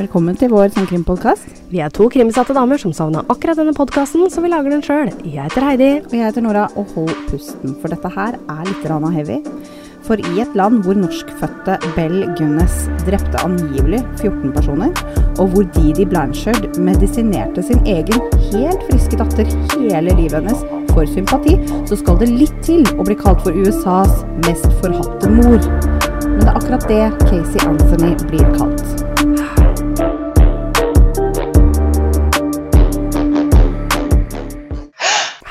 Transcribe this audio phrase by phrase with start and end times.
[0.00, 1.58] Velkommen til vår sånn krimpodkast.
[1.68, 5.10] Vi er to krimsatte damer som savna akkurat denne podkasten, så vi lager den sjøl.
[5.26, 5.88] Jeg heter Heidi.
[6.06, 9.36] Og jeg heter Nora, og hold pusten, for dette her er litt rana heavy.
[10.06, 14.94] For i et land hvor norskfødte Bell Gunnes drepte angivelig 14 personer,
[15.36, 18.24] og hvor Didi Blanchard medisinerte sin egen
[18.54, 20.64] helt friske datter hele livet hennes
[20.94, 25.60] for sympati, så skal det litt til å bli kalt for USAs mest forhatte mor.
[26.24, 29.09] Men det er akkurat det Casey Anthony blir kalt.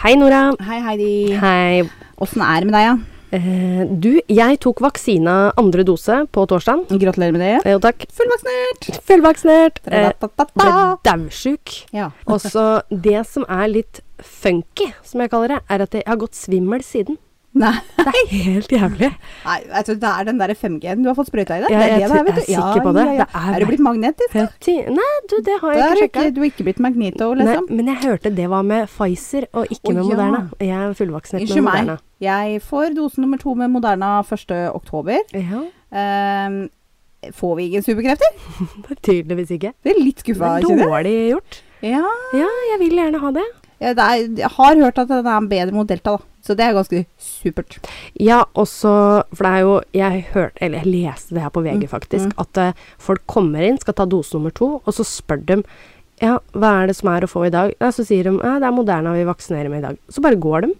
[0.10, 0.56] Hei, Nora.
[0.66, 1.16] Hei, Heidi.
[1.38, 1.84] Hei.
[2.18, 2.94] Åssen er det med deg, ja?
[3.30, 6.88] Uh, du, jeg tok vaksina andre dose på torsdag.
[6.90, 7.52] Gratulerer med det.
[7.60, 8.08] Eh, uh, takk.
[8.18, 8.88] Fullvaksinert!
[9.06, 9.78] Fullvaksinert.
[9.86, 10.08] Eh,
[10.58, 10.72] ble.
[11.94, 12.08] Ja.
[12.26, 16.18] Og så det som er litt funky, som jeg kaller det, er at jeg har
[16.26, 17.22] gått svimmel siden.
[17.60, 19.10] Nei, Det er helt jævlig.
[19.46, 21.74] nei vet du, det er den der 5G-en du har fått sprøyta i deg.
[21.74, 23.04] Ja, jeg det er, det, jeg er sikker på det.
[23.06, 24.34] Ja, ja, Det er Er du blitt magnetisk?
[24.38, 24.46] da?
[24.96, 26.24] Nei, du, det har jeg ikke sjekka.
[26.36, 27.70] du er ikke blitt Magneto, Nei, liksom?
[27.76, 30.08] men jeg hørte det var med Pfizer og ikke med ja.
[30.10, 30.42] Moderna.
[30.60, 31.64] Jeg er fullvaksinert med.
[31.68, 31.98] Moderna.
[32.24, 34.52] Jeg får dose nummer to med Moderna 1.
[34.74, 35.20] oktober.
[35.34, 36.70] Ja, Um,
[37.34, 38.36] får vi ingen superkrefter?
[39.08, 39.72] tydeligvis ikke.
[39.84, 41.64] Det er litt skuffa, dårlig gjort.
[41.82, 42.04] Ja,
[42.36, 43.46] Ja, jeg vil gjerne ha det.
[43.80, 46.26] Det er, jeg har hørt at den er bedre mot Delta, da.
[46.44, 47.78] Så det er ganske supert.
[48.20, 48.92] Ja, og så
[49.36, 52.30] For det er jo Jeg hørte Eller jeg leste det her på VG, Mm, faktisk.
[52.32, 52.38] mm.
[52.40, 55.58] At uh, folk kommer inn, skal ta dose nummer to, og så spør de
[56.24, 57.74] Ja, hva er det som er å få i dag?
[57.80, 60.00] Ja, så sier de ja, det er Moderna vi vaksinerer med i dag.
[60.12, 60.72] Så bare går de.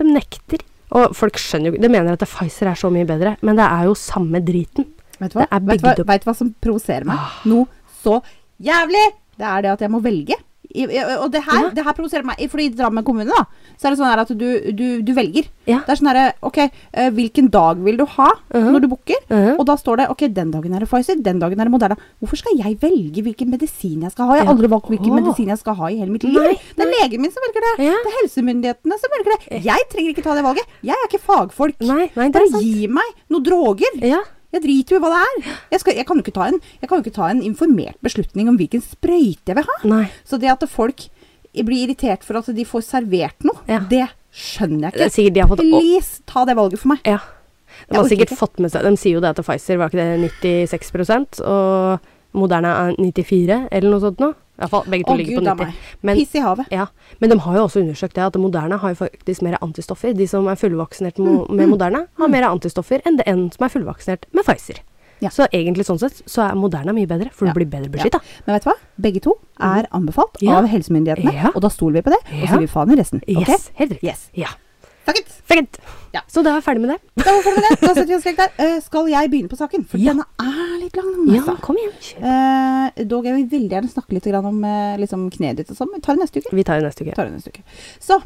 [0.00, 0.64] De nekter.
[0.92, 3.84] Og folk skjønner jo De mener at Pfizer er så mye bedre, men det er
[3.88, 4.88] jo samme driten.
[5.20, 7.16] Vet du hva, vet hva, vet du hva som provoserer meg?
[7.20, 7.36] Ah.
[7.48, 7.68] Noe
[8.02, 8.18] så
[8.60, 9.04] jævlig!
[9.38, 10.36] Det er det at jeg må velge.
[10.74, 10.86] I,
[11.18, 11.70] og det her, Ja.
[11.70, 12.36] det her provoserer meg.
[12.50, 13.44] Fordi i Drammen kommune, da,
[13.78, 15.48] så er det sånn at du, du, du velger.
[15.66, 15.80] Ja.
[15.86, 18.72] Det er sånn herre Ok, eh, hvilken dag vil du ha Mhm.
[18.72, 19.20] når du booker?
[19.30, 19.58] Mhm.
[19.60, 21.96] Og da står det ok, den dagen er det Pfizer, den dagen er det Moderna.
[22.20, 24.36] Hvorfor skal jeg velge hvilken medisin jeg skal ha?
[24.36, 25.20] Jeg har aldri valgt hvilken oh.
[25.20, 26.34] medisin jeg skal ha i hele mitt liv.
[26.34, 27.86] Nei, det er legen min som velger det.
[27.86, 27.96] Ja.
[28.02, 29.62] Det er helsemyndighetene som velger det.
[29.64, 30.66] Jeg trenger ikke ta det valget.
[30.82, 31.80] Jeg er ikke fagfolk.
[31.80, 33.98] Nei, nei, Bare gi meg noen droger.
[34.02, 34.22] Ja.
[34.52, 35.52] Jeg driter jo i hva det er.
[35.72, 38.82] Jeg, skal, jeg, kan en, jeg kan jo ikke ta en informert beslutning om hvilken
[38.84, 39.76] sprøyte jeg vil ha.
[39.88, 40.02] Nei.
[40.28, 41.06] Så det at folk
[41.52, 43.80] blir irritert for at de får servert noe, Ja.
[43.88, 45.10] det skjønner jeg ikke.
[45.12, 47.00] sikkert de har fått Please, ta det valget for meg.
[47.04, 47.18] Ja.
[47.88, 48.38] De har sikkert ikke.
[48.38, 50.30] fått med seg De sier jo det at Pfizer var ikke det
[50.68, 54.34] 96% og Moderna er 94 eller noe sånt nå.
[54.68, 55.66] Fall begge to Å, ligger gud på 90.
[55.66, 55.74] meg.
[56.02, 56.66] Men, Piss i havet.
[56.70, 56.86] ja,
[57.20, 60.14] men de har jo også undersøkt det at Moderna har jo faktisk mer antistoffer.
[60.14, 63.50] De som er fullvaksinert mo Mm, med moderne, Moderna, har mer antistoffer enn det en
[63.50, 64.80] som er fullvaksinert med Pfizer.
[65.20, 65.28] Ja.
[65.30, 67.52] Så egentlig sånn sett så er Moderna mye bedre, for Ja.
[67.52, 68.20] du blir bedre beskytta.
[68.46, 68.76] Men vet du hva?
[69.00, 70.58] Begge to er anbefalt Ja.
[70.58, 71.50] av helsemyndighetene, Ja.
[71.54, 72.18] og da stoler vi på det.
[72.42, 72.58] Og så Ja.
[72.58, 73.22] gir vi faen i resten.
[73.28, 74.02] Yes, helt riktig.
[74.08, 74.30] Yes.
[74.34, 74.48] Ja.
[75.06, 75.28] Fuck it!
[75.50, 75.78] Fint.
[76.12, 76.20] Ja.
[76.28, 76.98] Så da er jeg ferdig med det.
[77.18, 77.76] Da, var vi ferdig med det.
[77.82, 78.50] da setter vi oss strek der.
[78.60, 79.84] Uh, skal jeg begynne på saken?
[79.88, 80.12] For Ja.
[80.12, 81.08] denne er litt lang.
[81.32, 81.54] Ja, Altså.
[81.64, 81.94] kom igjen.
[82.22, 85.78] Uh, dog jeg vil veldig gjerne snakke litt grann om uh, liksom kneet ditt og
[85.80, 86.54] sånn, vi tar det neste uke.
[86.54, 87.16] Vi tar det neste uke.
[87.16, 87.64] tar det neste uke.
[88.02, 88.20] Så,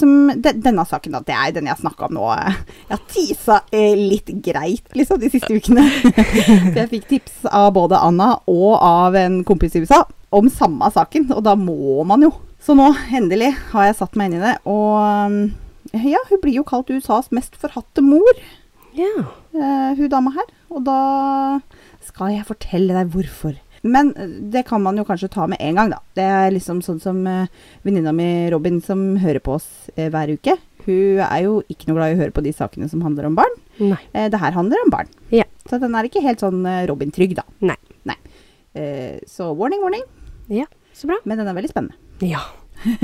[0.00, 2.26] som de, denne saken, da, det er den jeg har snakka om nå.
[2.88, 3.60] Jeg har tisa
[3.98, 5.84] litt greit, liksom, de siste ukene.
[6.02, 10.02] Så jeg fikk tips av både Anna og av en kompis i USA
[10.32, 12.32] om samme saken, og da må man jo.
[12.62, 14.96] Så nå, endelig, har jeg satt meg inn i det, og
[15.28, 15.38] um,
[15.92, 18.40] ja, hun blir jo kalt USAs mest forhatte mor,
[18.96, 19.10] Ja.
[19.54, 20.48] uh, hun dama her.
[20.72, 21.60] Og da
[22.04, 23.58] skal jeg fortelle deg hvorfor.
[23.82, 25.98] Men eh, det kan man jo kanskje ta med en gang, da.
[26.14, 27.46] Det er liksom sånn som uh,
[27.82, 29.66] venninna mi Robin som hører på oss
[29.98, 30.54] uh, hver uke.
[30.86, 33.36] Hun er jo ikke noe glad i å høre på de sakene som handler om
[33.38, 33.56] barn.
[33.82, 33.98] Nei.
[34.14, 35.10] Uh, det her handler om barn.
[35.34, 35.44] Ja.
[35.68, 37.44] Så den er ikke helt sånn Robin-trygg, da.
[37.62, 37.76] Nei.
[38.74, 40.02] Eh, så warning, warning.
[40.48, 40.64] Ja,
[40.96, 41.18] så bra.
[41.24, 41.96] Men den er veldig spennende.
[42.24, 42.40] Ja.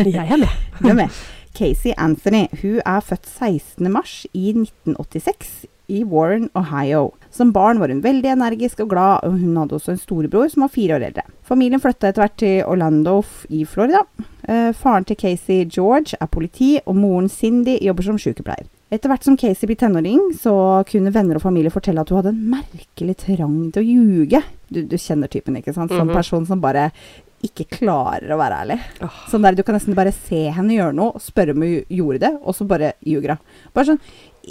[0.00, 0.48] Jeg er med.
[0.80, 1.18] Du er med.
[1.58, 3.90] Casey Anthony hun er født 16.
[3.92, 7.14] mars i 1986 i Warren, Ohio.
[7.32, 10.66] Som barn var hun veldig energisk og glad, og hun hadde også en storebror som
[10.66, 11.22] var fire år eldre.
[11.48, 14.02] Familien flytta etter hvert til Orlando i Florida.
[14.44, 18.68] Eh, faren til Casey, George, er politi, og moren Cindy jobber som sykepleier.
[18.92, 20.52] Etter hvert som Casey blir tenåring, så
[20.88, 24.42] kunne venner og familie fortelle at hun hadde en merkelig trang til å ljuge.
[24.68, 25.90] Du, du kjenner typen, ikke sant?
[25.92, 26.14] Sånn Mhm.
[26.20, 26.90] person som bare
[27.46, 28.78] ikke klarer å være ærlig.
[29.04, 29.20] Oh.
[29.30, 32.32] Sånn der, Du kan nesten bare se henne gjøre noe, spørre om hun gjorde det,
[32.42, 33.54] og så bare ljuger hun.
[33.76, 34.00] Bare sånn,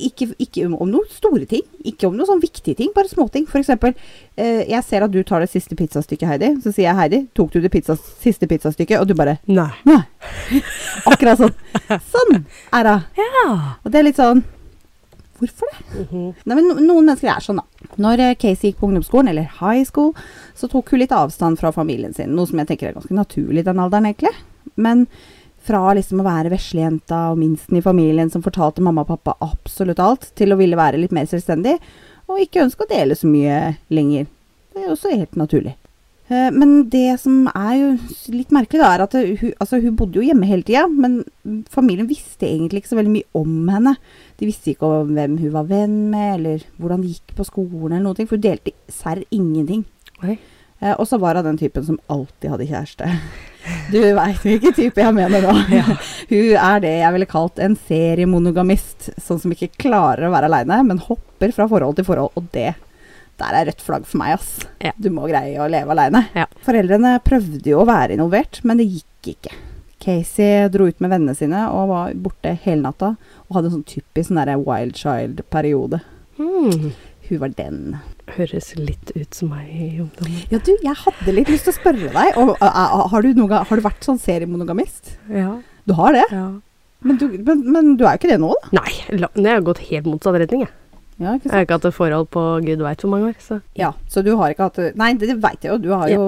[0.07, 3.48] ikke, ikke om, om noen store ting, ikke om noen sånn viktige ting, bare småting.
[3.50, 3.95] For eksempel,
[4.39, 6.51] eh, jeg ser at du tar det siste pizzastykket, Heidi.
[6.63, 9.01] Så sier jeg, Heidi, tok du det pizza, siste pizzastykket?
[9.01, 9.72] Og du bare Nei.
[9.88, 10.04] Nei.
[11.12, 11.56] Akkurat sånn.
[12.12, 12.44] Sånn
[12.75, 13.10] er hun.
[13.18, 13.50] Ja.
[13.83, 14.45] Og det er litt sånn
[15.38, 16.04] Hvorfor det?
[16.04, 16.28] Mhm.
[16.45, 17.92] Nei, men Noen mennesker er sånn, da.
[18.01, 20.13] Når eh, Casey gikk på ungdomsskolen, eller high school,
[20.57, 22.34] så tok hun litt avstand fra familien sin.
[22.36, 24.34] Noe som jeg tenker er ganske naturlig i den alderen, egentlig.
[24.75, 25.06] Men
[25.68, 30.00] fra liksom å være veslejenta og minsten i familien som fortalte mamma og pappa absolutt
[30.00, 31.78] alt, til å ville være litt mer selvstendig,
[32.28, 34.25] og ikke ønske å dele så mye lenger.
[34.74, 35.75] Det er også helt naturlig.
[36.30, 37.90] Eh, Men det som er jo
[38.36, 41.22] litt merkelig, da, er at hun, altså, hun bodde jo hjemme hele tida, men
[41.72, 43.95] familien visste egentlig ikke så veldig mye om henne.
[44.38, 47.95] De visste ikke om hvem hun var venn med, eller hvordan det gikk på skolen,
[47.95, 49.84] eller noe, for hun delte serr ingenting.
[50.19, 50.38] Okay.
[50.80, 53.13] Eh, og så var hun den typen som alltid hadde kjæreste.
[53.92, 55.51] Du veit hvilken type jeg mener nå.
[56.30, 60.78] Hun er det jeg ville kalt en seriemonogamist, sånn som ikke klarer å være aleine,
[60.88, 62.78] men hopper fra forhold til forhold, og det
[63.38, 64.54] der er rødt flagg for meg, ass.
[64.80, 64.94] Ja.
[64.95, 66.24] Du må greie å leve aleine.
[66.31, 66.48] Ja.
[66.66, 69.51] Foreldrene prøvde jo å være involvert, men det gikk ikke.
[70.03, 73.15] Casey dro ut med vennene sine og var borte hele natta,
[73.47, 76.01] og hadde en sånn typisk sånn wild child-periode.
[76.38, 76.91] Mm.
[77.27, 77.79] Hun var den.
[78.38, 80.44] Høres litt ut som meg i ungdommen.
[80.51, 82.38] Ja, du, jeg hadde litt lyst til å spørre deg.
[82.39, 85.15] Og, a- a- har, du noen har du vært sånn seriemonogamist?
[85.31, 85.57] Ja.
[85.88, 86.25] Du har det?
[86.31, 86.47] ja.
[87.05, 88.69] Men du, men, men du er jo ikke det nå, da?
[88.79, 88.91] Nei,
[89.21, 90.71] jeg har gått helt motsatt retning, jeg.
[91.18, 93.92] Ja, Jeg har ikke hatt et forhold på gud veit hvor mange år, så Ja,
[94.08, 95.78] så du har ikke hatt Nei, det, veit jeg jo.
[95.81, 96.25] Du har jo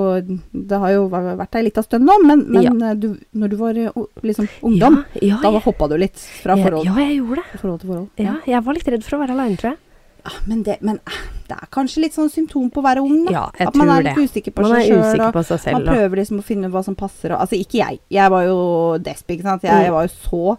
[0.51, 2.93] Det har jo vært ei lita stund nå, men, men ja.
[2.97, 6.87] du, når du var eh, liksom ungdom, Ja, ja, da hoppa du litt fra forhold,
[6.89, 7.59] ja, jeg gjorde det.
[7.61, 8.09] forhold til forhold.
[8.17, 9.79] Ja, jeg var litt redd for å være aleine, tror jeg.
[10.25, 13.21] Ja, men, det, men eh, det er kanskje litt sånn symptom på å være ung,
[13.29, 13.31] da.
[13.37, 15.61] Ja, jeg At man tror er litt usikker på er seg usikker selv, på seg
[15.63, 15.77] selv.
[15.77, 17.31] man prøver liksom å finne hva som passer.
[17.37, 18.01] Og, altså, ikke jeg.
[18.17, 18.57] Jeg var jo
[19.05, 19.63] desp, ikke sant.
[19.63, 19.85] Jeg, Mm.
[19.85, 20.57] jeg var jo så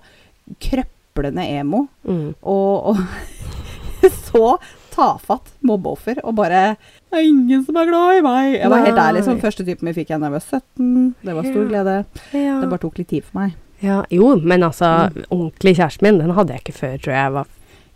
[0.64, 1.86] krøplende emo.
[2.06, 2.34] mm.
[2.42, 2.96] Og, og
[4.30, 4.58] så
[4.90, 6.18] tafatt mobbeoffer.
[6.24, 6.76] Og bare
[7.10, 8.52] Det er ingen som er glad i meg.
[8.60, 9.24] Jeg var helt der ærlig.
[9.26, 11.14] Sånn første typen vi fikk jeg da jeg var 17.
[11.24, 11.94] Det var stor glede.
[12.34, 12.56] ja.
[12.60, 13.54] Det bare tok litt tid for meg.
[13.82, 14.02] ja.
[14.10, 15.24] Jo, men altså, Mm.
[15.30, 17.46] ordentlig kjæresten min, den hadde jeg ikke før, tror jeg jeg var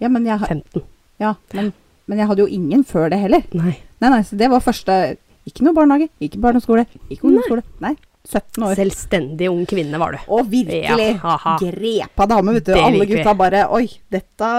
[0.00, 0.82] Ja, men jeg, 15.
[1.20, 1.72] ja, men,
[2.06, 3.42] men jeg hadde jo ingen før det heller.
[3.52, 3.76] Nei.
[4.00, 5.16] Nei, nei, så det var første
[5.46, 7.62] Ikke noe barnehage, ikke barneskole, ikke ungdomsskole.
[7.84, 7.94] Nei.
[8.24, 8.74] 17 år.
[8.78, 10.18] Selvstendig ung kvinne var du.
[10.32, 12.74] Og virkelig Ja, grepa dame, vet du.
[12.78, 14.50] Alle gutta bare Oi, dette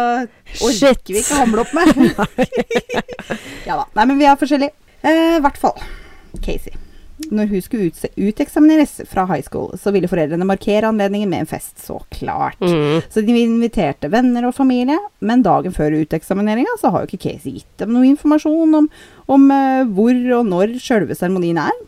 [0.62, 1.94] orker vi ikke hamle opp med.
[3.68, 3.86] ja da.
[3.98, 4.76] Nei, men vi er forskjellige.
[5.06, 5.78] I hvert fall
[6.46, 6.76] Casey.
[7.32, 11.78] Når hun skulle uteksamineres fra high school, så ville foreldrene markere anledningen med en fest.
[11.82, 12.60] Så klart.
[12.60, 13.00] Mm.
[13.10, 17.62] Så de inviterte venner og familie, men dagen før uteksamineringa så har jo ikke Casey
[17.62, 18.90] gitt dem noe informasjon om,
[19.32, 21.84] om uh, hvor og når sjølve seremonien er.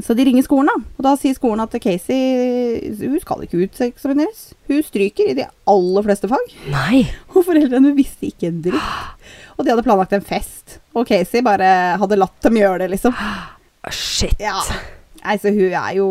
[0.00, 0.94] Så de ringer skolen, da.
[0.98, 4.52] Og da sier skolen at Casey hun skal ikke uteksamineres.
[4.70, 6.56] Hun stryker i de aller fleste fag.
[6.72, 7.02] Nei.
[7.34, 9.20] Og foreldrene visste ikke en dritt.
[9.58, 10.78] Og de hadde planlagt en fest.
[10.96, 13.16] Og Casey bare hadde latt dem gjøre det, liksom.
[13.92, 14.38] Shit.
[14.40, 14.62] Ja.
[15.22, 16.06] Nei, så hun er jo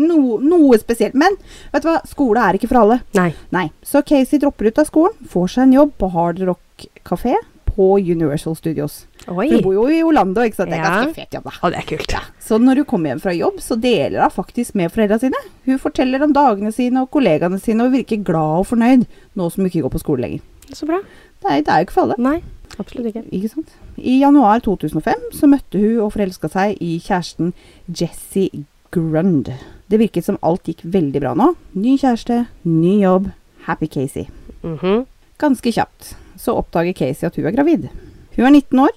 [0.00, 1.16] no, noe spesielt.
[1.18, 1.36] Men
[1.72, 3.00] vet du hva, skole er ikke for alle.
[3.18, 3.30] Nei.
[3.54, 7.34] Nei, så Casey dropper ut av skolen, får seg en jobb på Hard Rock Café
[7.74, 9.06] på Universal Studios.
[9.28, 9.48] Oi.
[9.50, 10.70] Du bor jo i Orlando, ikke sant?
[10.70, 10.90] Det er Ja.
[11.04, 11.50] ganske fet jobb, da.
[11.62, 12.14] Å, det er kult.
[12.40, 15.40] Så når hun kommer hjem fra jobb, så deler hun faktisk med foreldra sine.
[15.66, 19.06] Hun forteller om dagene sine og kollegaene sine, og virker glad og fornøyd,
[19.36, 20.40] nå som hun ikke går på skole lenger.
[20.72, 21.00] Så bra.
[21.42, 22.18] Det er, det er jo ikke for alle.
[22.18, 22.42] Nei,
[22.78, 23.24] absolutt ikke.
[23.30, 23.68] Ikke sant?
[23.98, 27.52] I januar 2005 så møtte hun og forelska seg i kjæresten
[27.88, 28.48] Jesse
[28.94, 29.50] Grund.
[29.90, 31.54] Det virket som alt gikk veldig bra nå.
[31.74, 33.30] Ny kjæreste, ny jobb,
[33.66, 34.26] happy Casey.
[34.62, 35.06] Mhm.
[35.38, 37.88] Ganske kjapt så oppdager Casey at hun er gravid.
[38.36, 38.96] Hun er 19 år,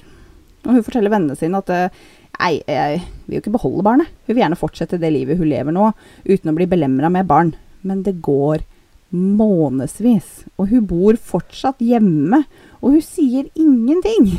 [0.65, 2.05] og hun forteller vennene sine at eh,
[2.37, 4.09] Nei, jeg vil jo ikke beholde barnet.
[4.27, 5.87] Hun vil gjerne fortsette det livet hun lever nå,
[6.27, 7.55] uten å bli belemra med barn.
[7.81, 8.61] Men det går
[9.09, 12.43] månedsvis, og hun bor fortsatt hjemme,
[12.77, 14.35] og hun sier ingenting.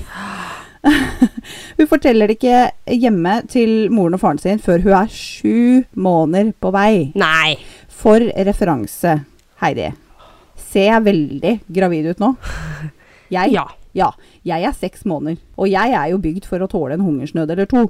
[1.78, 6.52] hun forteller det ikke hjemme til moren og faren sin før hun er sju måneder
[6.60, 6.92] på vei.
[7.18, 7.56] Nei.
[7.90, 9.18] For referanse,
[9.62, 9.90] Heidi.
[10.68, 12.34] Ser jeg veldig gravid ut nå?
[13.34, 13.66] Jeg, Ja.
[13.92, 14.06] ja,
[14.46, 17.66] jeg er seks måneder, og jeg er jo bygd for å tåle en hungersnød eller
[17.68, 17.82] to.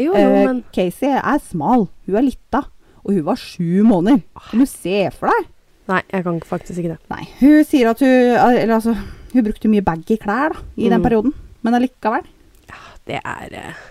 [0.00, 0.46] Jo, jo, men...
[0.46, 2.62] men Casey er smal, hun er lita,
[3.04, 4.22] og hun var sju måneder.
[4.48, 5.50] Kan du se for deg?
[5.92, 6.98] Nei, jeg kan faktisk ikke det.
[7.12, 8.92] Nei, hun sier at hun Eller altså,
[9.34, 11.04] hun brukte mye baggy klær da, i den Mm.
[11.10, 12.24] perioden, men allikevel.
[12.72, 13.86] Ja, Det er uh...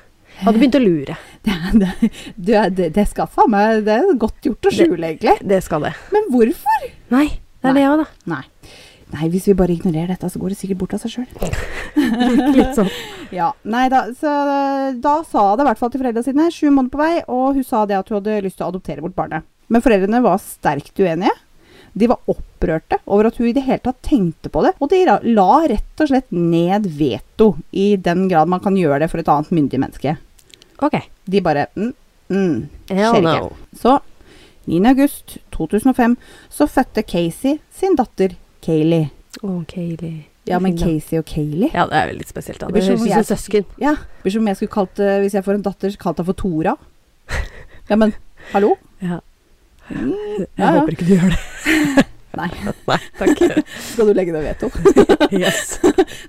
[0.46, 1.15] Hadde begynt å lure.
[1.48, 5.38] Det, det, det, det, det skal faen meg Det er godt gjort å skjule, egentlig.
[5.46, 5.94] Det skal det.
[6.13, 6.89] Men hvorfor?
[7.13, 7.27] Nei,
[7.68, 8.36] det er det òg, da.
[8.36, 8.44] Nei.
[9.14, 11.28] Nei, hvis vi bare ignorerer dette, så går det sikkert bort av seg sjøl.
[12.58, 12.90] Litt sånn.
[13.32, 14.34] Ja, nei da, så
[15.00, 17.68] da sa det i hvert fall til foreldrene sine, sju måneder på vei, og hun
[17.68, 19.48] sa det at hun hadde lyst til å adoptere bort barnet.
[19.72, 21.32] Men foreldrene var sterkt uenige.
[21.98, 25.02] De var opprørte over at hun i det hele tatt tenkte på det, og de
[25.08, 29.32] la rett og slett ned veto, i den grad man kan gjøre det for et
[29.32, 30.18] annet myndig menneske.
[30.84, 31.00] Ok.
[31.26, 31.94] De bare mm,
[32.30, 32.58] mm,
[32.92, 33.72] skjer ikke.
[33.80, 33.98] Så
[34.68, 34.86] 9.
[34.92, 36.18] august 2005
[36.50, 39.10] så fødte Casey sin datter Kayleigh.
[39.44, 40.26] Å, Kayleigh.
[40.48, 41.74] Ja, men Casey og Kayleigh?
[41.76, 42.68] Ja, det er veldig spesielt, da.
[42.68, 43.66] Det Det blir som ut jeg- søsken.
[43.84, 46.18] Ja, det blir som om jeg skulle kalt det, hvis jeg får en datter, kalt
[46.18, 46.76] henne for Tora.
[47.90, 48.14] Ja, men
[48.54, 48.76] hallo?
[49.02, 49.20] Ja.
[49.90, 50.80] Mm, Jeg ja, ja.
[50.82, 52.06] håper ikke du gjør det.
[52.38, 52.48] Nei,
[52.90, 53.40] Nei, takk.
[53.80, 54.68] skal du legge det veto?
[55.32, 55.78] yes.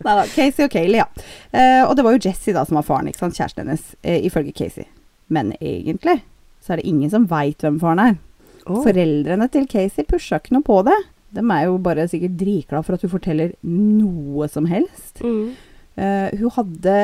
[0.04, 1.09] Nei da, Casey og Kayleigh, ja.
[1.52, 4.21] Eh, og det var jo Jesse da som var faren, ikke sant, kjæresten hennes, eh,
[4.28, 4.85] ifølge Casey.
[5.28, 6.21] Men egentlig
[6.64, 8.16] så er det ingen som veit hvem faren er.
[8.68, 8.82] Å.
[8.84, 10.96] Foreldrene til Casey pusha ikke noe på det.
[11.37, 15.20] De er jo bare sikkert dritglad for at hun forteller noe som helst.
[15.25, 15.56] Mm.
[15.98, 16.96] Uh, hun hadde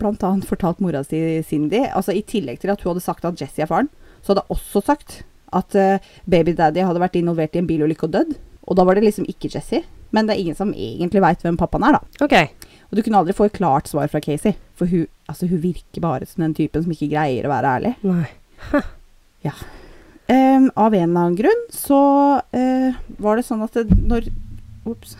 [0.00, 0.30] bl.a.
[0.48, 3.68] fortalt mora si Cindy, altså i tillegg til at hun hadde sagt at Jesse er
[3.68, 3.90] faren,
[4.24, 5.20] så hadde hun også sagt
[5.56, 8.36] at uh, babydaddy hadde vært involvert i en bilulykke og dødd.
[8.70, 9.82] Og da var det liksom ikke Jesse.
[10.14, 12.24] Men det er ingen som egentlig veit hvem pappaen er, da.
[12.26, 12.70] Ok.
[12.90, 16.02] Og du kunne aldri få et klart svar fra Casey, for hun, altså, hun virker
[16.02, 17.94] bare som den typen som ikke greier å være ærlig.
[18.02, 18.88] Nei.
[20.30, 22.00] Em, av en eller annen grunn så
[22.54, 24.30] eh, var det sånn at det, når
[24.88, 25.16] Ops.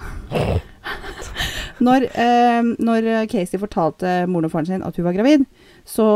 [1.86, 5.44] når, em, når Casey fortalte moren og faren sin at hun var gravid,
[5.84, 6.06] så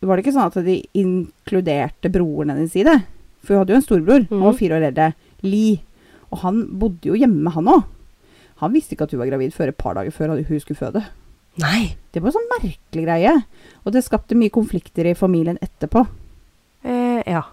[0.00, 2.96] var det ikke sånn at de inkluderte broren hennes i det.
[3.42, 4.26] For hun hadde jo en storebror.
[4.30, 5.10] Han var fire år eldre.
[5.44, 5.78] Lee.
[6.32, 7.84] Og han bodde jo hjemme, han òg.
[8.62, 11.04] Han visste ikke at hun var gravid før et par dager før hun skulle føde.
[11.62, 11.94] Nei.
[12.14, 13.34] Det var en sånn merkelig greie.
[13.84, 16.04] Og det skapte mye konflikter i familien etterpå.
[16.86, 17.44] Eh, ja.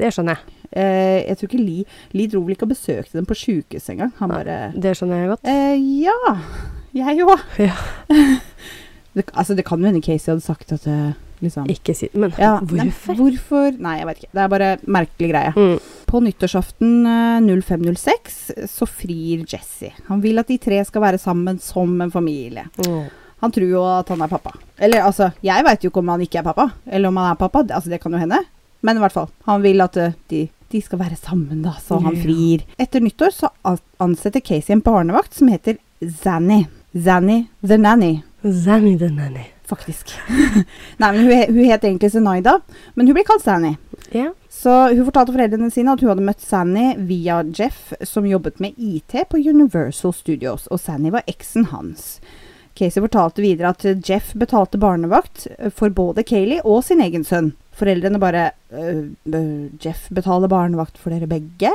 [0.00, 0.54] Det skjønner jeg.
[0.74, 1.84] Eh, jeg tror ikke Li
[2.18, 4.12] Li dro vel ikke og besøkte dem på sjukehuset engang.
[4.18, 4.38] Han Nei.
[4.40, 5.44] bare Det skjønner jeg godt.
[5.46, 6.38] eh, Ja,
[6.94, 7.44] jeg òg.
[7.68, 7.76] Ja.
[9.14, 12.32] Det, altså, det kan jo hende Casey hadde sagt at eh, liksom Ikke si Men
[12.34, 13.14] ja, nei, hvorfor?
[13.20, 13.76] hvorfor?
[13.78, 14.30] Nei, jeg vet ikke.
[14.34, 15.52] Det er bare merkelig greie.
[15.54, 15.76] Mm.
[16.10, 18.40] På nyttårsaften eh, 0506
[18.72, 19.92] så frir Jesse.
[20.08, 22.66] Han vil at de tre skal være sammen som en familie.
[22.82, 23.04] Mm.
[23.44, 24.56] Han tror jo at han er pappa.
[24.82, 27.38] Eller altså, jeg veit jo ikke om han ikke er pappa, eller om han er
[27.38, 27.62] pappa.
[27.70, 28.42] Altså, det kan jo hende.
[28.84, 31.98] Men i hvert fall, han vil at eh, de, de skal være sammen, da, så
[32.04, 32.66] han frir.
[32.80, 33.50] Etter nyttår så
[34.02, 35.80] ansetter Casey en barnevakt som heter
[36.22, 36.66] Zanny.
[36.94, 39.48] Zanny the Nanny, Zanny the nanny.
[39.66, 40.12] faktisk.
[41.00, 42.58] Nei, men hun, hun het egentlig Zenaida,
[42.94, 43.72] men hun blir kalt Zanny.
[44.12, 44.28] Ja.
[44.52, 48.76] Så hun fortalte foreldrene sine at hun hadde møtt Sanny via Jeff, som jobbet med
[48.76, 52.20] IT på Universal Studios, og Sanny var eksen hans.
[52.78, 57.54] Casey fortalte videre at Jeff betalte barnevakt eh, for både Kayleigh og sin egen sønn.
[57.74, 61.72] Foreldrene bare «Øh, øh, Jeff betaler barnevakt for dere begge?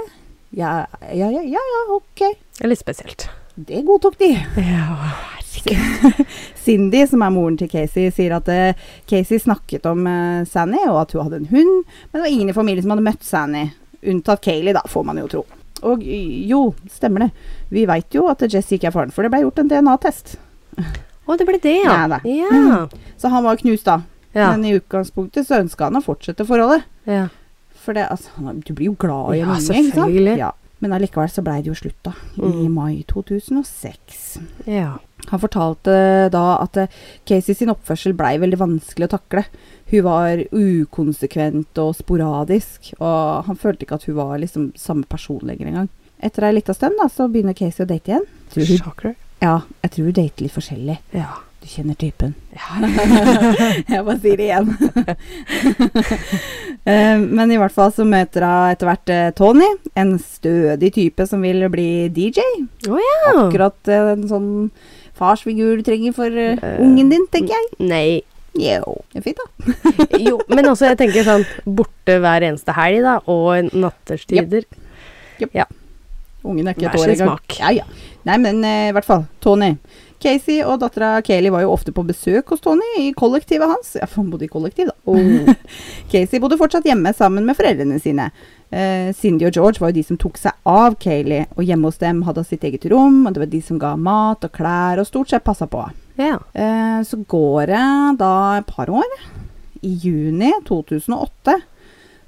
[0.55, 2.23] Ja, ja, ja, ja, ja, ok.
[2.23, 3.27] Det er litt spesielt.
[3.55, 4.31] Det godtok de.
[4.55, 4.95] Ja.
[6.63, 11.01] Cindy, som er moren til Casey, sier at uh, Casey snakket om uh, Sanny, og
[11.03, 13.65] at hun hadde en hund, men det var ingen i familien som hadde møtt Sanny.
[13.99, 15.43] Unntatt Kayleigh, da, får man jo tro.
[15.89, 17.29] Og jo, stemmer det.
[17.73, 20.37] Vi veit jo at Jesse ikke er faren, for det ble gjort en DNA-test.
[20.79, 21.99] Å, det ble det, ja.
[22.23, 22.47] Ja.
[22.55, 22.79] Ja.
[23.19, 23.99] Så han var knust da.
[24.35, 24.51] Ja.
[24.51, 26.83] Men i utgangspunktet så ønska han å fortsette forholdet.
[27.05, 27.27] ja.
[27.79, 28.29] For det, altså,
[28.65, 30.37] du blir jo glad i en Ja, unge, ikke sant?
[30.37, 30.49] Ja.
[30.81, 32.11] Men allikevel så blei det jo slutt, da.
[32.37, 32.73] I Mm.
[32.73, 34.39] mai 2006.
[34.67, 34.97] ja.
[35.29, 36.87] Han fortalte da at eh,
[37.25, 39.45] Casey sin oppførsel blei veldig vanskelig å takle.
[39.91, 45.39] Hun var ukonsekvent og sporadisk, og han følte ikke at hun var liksom samme person
[45.43, 45.89] lenger engang.
[46.21, 48.25] Etter ei lita stund da, så begynner Casey å date igjen.
[48.51, 48.65] Tror
[49.03, 50.97] hun, ja, jeg tror hun dater litt forskjellig.
[51.15, 51.29] Ja.
[51.59, 52.33] Du kjenner typen.
[52.55, 52.77] ja.
[53.91, 54.69] jeg bare sier det igjen.
[56.89, 59.67] Eh, Men i hvert fall så møter hun etter hvert eh, Tony,
[59.99, 62.39] en stødig type som vil bli DJ.
[62.87, 63.33] Oh, ja.
[63.43, 64.47] Akkurat eh, en sånn
[65.19, 67.67] farsfigur du trenger for Eh, ungen din, tenker jeg.
[67.83, 68.21] Nei.
[68.57, 69.75] Jo, det er fint da.
[70.29, 74.65] Jo, men også jeg tenker sånn borte hver eneste helg, da, og natterstider.
[75.53, 75.67] Ja.
[76.47, 77.59] Ungen er ikke et år sin smak.
[77.59, 77.85] Ja, ja.
[78.25, 79.27] Nei, men i hvert fall.
[79.43, 79.75] Tony.
[80.19, 83.93] Casey og dattera Kayleigh var jo ofte på besøk hos Tony i kollektivet hans.
[83.95, 84.95] Ja, for hun bodde i kollektiv, da.
[85.07, 85.53] Oh.
[86.11, 88.27] Casey bodde fortsatt hjemme sammen med foreldrene sine.
[88.69, 92.01] Uh, Cindy og George var jo de som tok seg av Kayleigh, og hjemme hos
[92.01, 95.01] dem hadde hun sitt eget rom, og det var de som ga mat og klær,
[95.01, 96.05] og stort sett passa på henne.
[96.19, 96.35] Ja.
[96.51, 97.83] Eh, så går det
[98.19, 99.19] da et par år.
[99.87, 101.55] I juni 2008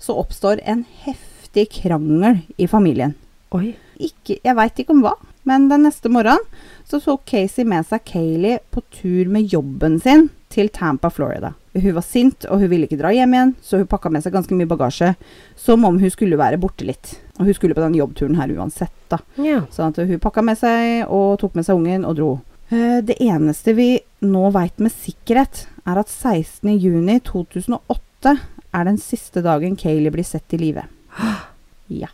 [0.01, 3.17] så oppstår en heftig krangel i familien.
[3.51, 3.73] Oi.
[4.01, 6.39] Ikke, jeg veit ikke om hva, men den neste morgenen
[6.87, 11.53] så tok Casey med seg Kayleigh på tur med jobben sin til Tampa, Florida.
[11.73, 14.33] Hun var sint, og hun ville ikke dra hjem igjen, så hun pakka med seg
[14.35, 15.13] ganske mye bagasje,
[15.55, 17.13] som om hun skulle være borte litt.
[17.39, 19.17] Og hun skulle på den jobbturen her uansett, da.
[19.39, 19.61] Ja.
[19.71, 22.31] Sånn at hun pakka med seg og tok med seg ungen og dro.
[22.69, 23.89] Eh, Det eneste vi
[24.27, 28.35] nå veit med sikkerhet, er at 16.6.2008
[28.73, 30.83] er den siste dagen Kayleigh blir sett i live.
[31.91, 32.07] Ja.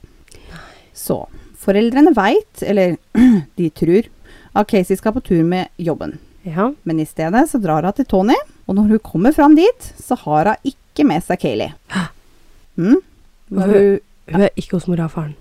[0.94, 1.28] Så
[1.68, 2.96] foreldrene veit, eller
[3.60, 4.08] de tror,
[4.58, 6.18] at Casey skal på tur med jobben.
[6.48, 6.72] ja.
[6.88, 10.16] Men i stedet så drar hun til Tony, og når hun kommer fram dit, så
[10.24, 11.76] har hun ikke med seg Kayleigh.
[12.78, 13.00] Mm?
[13.50, 15.32] Hun, Hun er ikke hos mora og faren.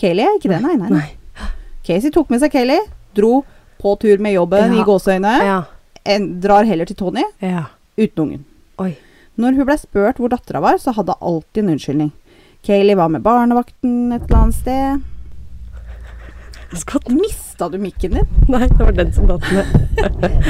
[0.00, 0.88] Kayleigh er ikke det, nei, nei.
[0.90, 1.44] nei.
[1.86, 3.44] Casey tok med seg Kayleigh, dro
[3.80, 4.80] på tur med jobben Ja.
[4.80, 5.58] i gåseøyne, Ja.
[6.04, 7.66] en, drar heller til Tony Ja.
[7.96, 8.44] uten ungen.
[8.82, 8.96] Oi.
[9.38, 12.10] Når hun ble spurt hvor dattera var, så hadde hun alltid en unnskyldning.
[12.66, 15.00] Kayleigh var med barnevakten et eller annet sted.
[16.78, 17.08] Skott.
[17.08, 18.26] Mista du mikken din?
[18.48, 19.66] Nei, det var den som datt ned.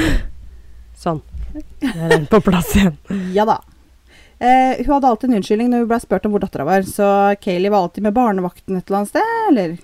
[1.03, 1.21] sånn.
[1.81, 2.97] Der er den på plass igjen.
[3.35, 3.59] Ja da.
[4.41, 7.07] Eh, hun hadde alltid en unnskyldning når hun ble spurt om hvor dattera var, så
[7.41, 9.75] Kayleigh var alltid med barnevakten et eller annet sted, eller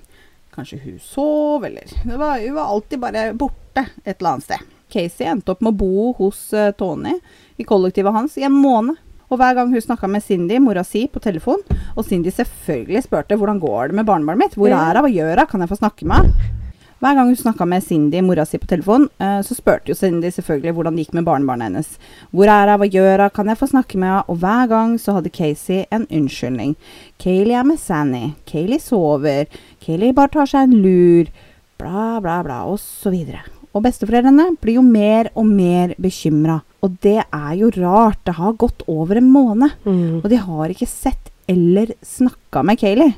[0.56, 4.72] kanskje hun sov, eller det var, Hun var alltid bare borte et eller annet sted.
[4.90, 7.20] Casey endte opp med å bo hos eh, Tony
[7.58, 8.98] i kollektivet hans i en måned.
[9.28, 11.64] Og hver gang hun snakka med Cindy, mora si, på telefon,
[11.96, 15.42] og Cindy selvfølgelig spurte hvordan går det med barnebarnet mitt, hvor er hun, hva gjør
[15.42, 16.54] hun, kan jeg få snakke med henne?
[16.98, 20.32] Hver gang hun snakka med Cindy, mora si, på telefon, eh, så spurte jo Cindy
[20.34, 21.92] selvfølgelig hvordan det gikk med barnebarnet hennes.
[22.34, 24.24] Hvor er hun, hva gjør hun, kan jeg få snakke med henne?
[24.32, 26.74] Og hver gang så hadde Casey en unnskyldning.
[27.22, 29.46] Kayleigh er med Sanny, Kayleigh sover,
[29.84, 31.30] Kayleigh bare tar seg en lur,
[31.78, 33.44] bla, bla, bla, og så videre.
[33.78, 36.64] Og besteforeldrene blir jo mer og mer bekymra.
[36.88, 40.22] Og det er jo rart, det har gått over en måned, Mm.
[40.24, 43.16] og de har ikke sett eller snakka med Kayleigh.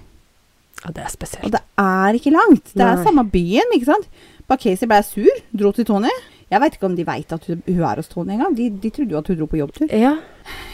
[0.86, 1.46] Ja, det er spesielt.
[1.46, 2.74] Og det er ikke langt.
[2.74, 4.08] Det er samme byen, ikke sant.
[4.48, 6.10] Bare Casey ble sur, dro til Tony.
[6.50, 8.56] Jeg veit ikke om de veit at hun, hun er hos Tony engang.
[8.58, 9.92] De, de trodde jo at hun dro på jobbtur.
[9.94, 10.16] Ja.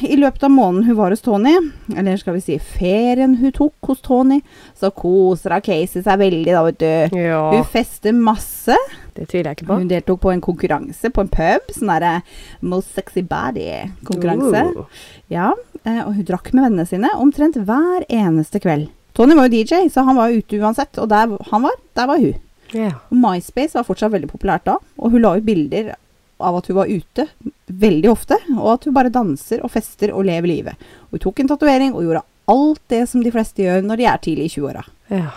[0.08, 1.56] I løpet av måneden hun var hos Tony,
[1.98, 4.38] eller skal vi si ferien hun tok hos Tony,
[4.80, 7.18] så koser hun Casey seg veldig, da, vet du.
[7.20, 7.42] ja.
[7.58, 8.78] Hun fester masse.
[9.16, 9.78] Det tviler jeg ikke på.
[9.80, 11.70] Hun deltok på en konkurranse på en pub.
[11.72, 12.14] Sånn derre
[12.66, 14.64] Most Sexy Body-konkurranse.
[14.76, 15.06] Uh.
[15.32, 15.54] Ja,
[15.84, 18.90] eh, og hun drakk med vennene sine omtrent hver eneste kveld.
[19.16, 21.00] Tony var jo DJ, så han var ute uansett.
[21.00, 22.36] Og der han var, der var hun.
[22.76, 22.92] Ja.
[23.08, 25.94] Og MySpace var fortsatt veldig populært da, og hun la ut bilder
[26.44, 27.28] av at hun var ute
[27.72, 30.88] veldig ofte, og at hun bare danser og fester og lever livet.
[31.08, 34.10] Og hun tok en tatovering og gjorde alt det som de fleste gjør når de
[34.12, 34.84] er tidlig i 20-åra.
[35.14, 35.30] ja.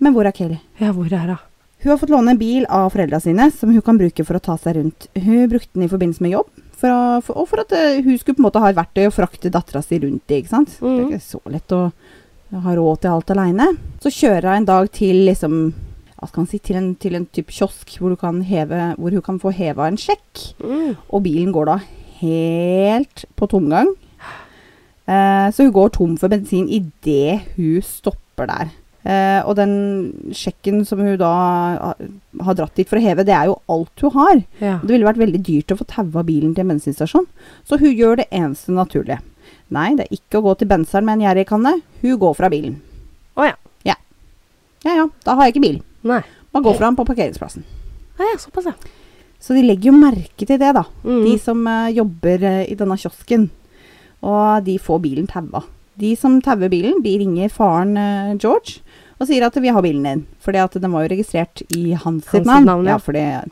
[0.00, 0.56] Men hvor er Kelly?
[0.80, 1.40] Ja, hvor er hun?
[1.80, 4.42] Hun har fått låne en bil av foreldra sine som hun kan bruke for å
[4.44, 5.06] ta seg rundt.
[5.16, 8.18] Hun brukte den i forbindelse med jobb, for å, for, og for at eh, hun
[8.20, 10.42] skulle på en måte ha et verktøy å frakte dattera si rundt i.
[10.42, 10.74] ikke sant?
[10.76, 11.84] Det er ikke så lett å
[12.50, 13.70] ha råd til alt aleine.
[14.02, 15.62] Så kjører hun en dag til liksom
[16.20, 19.14] hva skal man si, til en, til en type kiosk hvor, du kan heve, hvor
[19.16, 20.42] hun kan få heva en sjekk.
[20.60, 20.98] Mm.
[21.08, 21.78] Og bilen går da
[22.20, 23.88] helt på tomgang.
[25.08, 28.74] Eh, så hun går tom for bensin idet hun stopper der.
[29.00, 29.72] Eh, og den
[30.36, 31.32] sjekken som hun da
[32.44, 34.42] har dratt dit for å heve, det er jo alt hun har.
[34.60, 34.76] Ja.
[34.82, 37.26] Det ville vært veldig dyrt å få taua bilen til en bensinstasjon,
[37.64, 39.22] så hun gjør det eneste naturlige.
[39.72, 41.76] Nei, det er ikke å gå til benseren med en gjerrigkanne.
[42.02, 42.80] Hun går fra bilen.
[43.38, 43.56] Å ja.
[43.86, 43.96] Ja.
[44.84, 45.82] Ja ja, da har jeg ikke bil.
[46.10, 46.22] Nei.
[46.50, 47.64] Man går fra den på parkeringsplassen.
[48.18, 48.74] Ja, ja, såpass, ja.
[49.40, 50.82] Så de legger jo merke til det, da.
[51.06, 51.22] Mm.
[51.24, 53.46] De som uh, jobber uh, i denne kiosken.
[54.26, 55.62] Og de får bilen taua.
[56.00, 57.94] De som tauer bilen, de ringer faren
[58.40, 58.80] George
[59.20, 60.24] og sier at 'vi har bilen din'.
[60.40, 62.64] For den var jo registrert i hans, Hans navn.
[62.64, 62.96] navn, ja.
[62.98, 63.42] fordi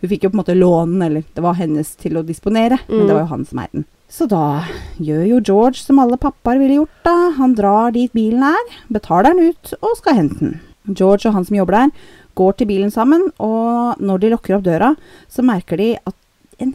[0.00, 2.78] hun fikk jo på en måte lånen, eller det var hennes til å disponere.
[2.88, 3.06] Men Mm.
[3.06, 3.84] det var jo han som eide den.
[4.10, 4.64] Så da
[4.98, 7.30] gjør jo George som alle pappaer ville gjort, da.
[7.32, 10.60] Han drar dit bilen er, betaler den ut og skal hente den.
[10.94, 11.90] George og han som jobber der,
[12.34, 14.96] går til bilen sammen, og når de lukker opp døra,
[15.28, 16.14] så merker de at
[16.60, 16.74] en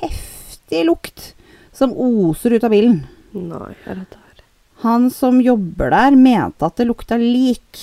[0.00, 1.34] heftig lukt
[1.72, 3.04] som oser ut av bilen.
[3.34, 4.16] Nei, er redd.
[4.82, 7.82] Han som jobber der, mente at det lukta lik.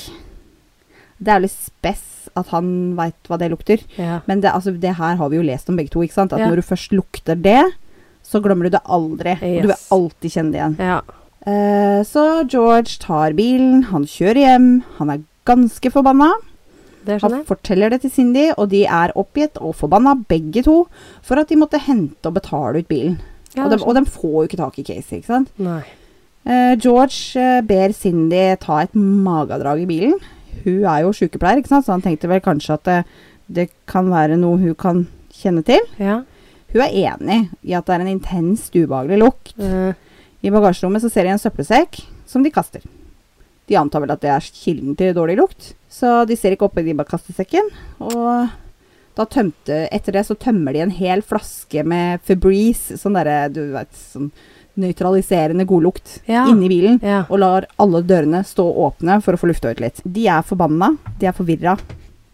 [1.20, 2.06] Det er litt spess
[2.38, 3.82] at han veit hva det lukter.
[4.00, 4.20] Ja.
[4.30, 6.04] Men det, altså, det her har vi jo lest om begge to.
[6.06, 6.34] ikke sant?
[6.34, 6.50] At Ja.
[6.50, 7.64] når du først lukter det,
[8.24, 9.34] så glemmer du det aldri.
[9.42, 9.62] Yes.
[9.64, 10.78] du vil alltid kjenne det igjen.
[10.80, 11.02] ja.
[11.48, 14.84] Eh, så George tar bilen, han kjører hjem.
[14.98, 16.34] Han er ganske forbanna.
[17.08, 20.88] Han forteller det til Cindy, og de er oppgitt og forbanna begge to
[21.24, 23.16] for at de måtte hente og betale ut bilen.
[23.58, 25.50] Og, de, og de får jo ikke tak i Casey, ikke sant.
[25.58, 25.82] Nei.
[26.48, 30.16] Eh, George eh, ber Cindy ta et magedrag i bilen.
[30.64, 31.88] Hun er jo sykepleier, ikke sant?
[31.88, 33.00] så han tenkte vel kanskje at det,
[33.48, 35.84] det kan være noe hun kan kjenne til.
[36.02, 36.22] Ja.
[36.70, 39.54] Hun er enig i at det er en intenst ubehagelig lukt.
[39.58, 39.94] Mm.
[40.46, 42.84] I bagasjerommet så ser de en søppelsekk som de kaster.
[43.70, 46.86] De antar vel at det er kilden til dårlig lukt, så de ser ikke oppi
[46.86, 47.68] de bare kaster sekken.
[48.02, 48.50] Og
[49.18, 53.62] da tømte, etter det så tømmer de en hel flaske med Febreze, sånn derre, du
[53.76, 54.32] vet, sånn
[54.80, 56.46] nøytraliserende godlukt, Ja.
[56.50, 57.00] inni bilen.
[57.04, 57.26] ja.
[57.30, 60.02] Og lar alle dørene stå åpne for å få lufta ut litt.
[60.06, 61.78] De er forbanna, de er forvirra.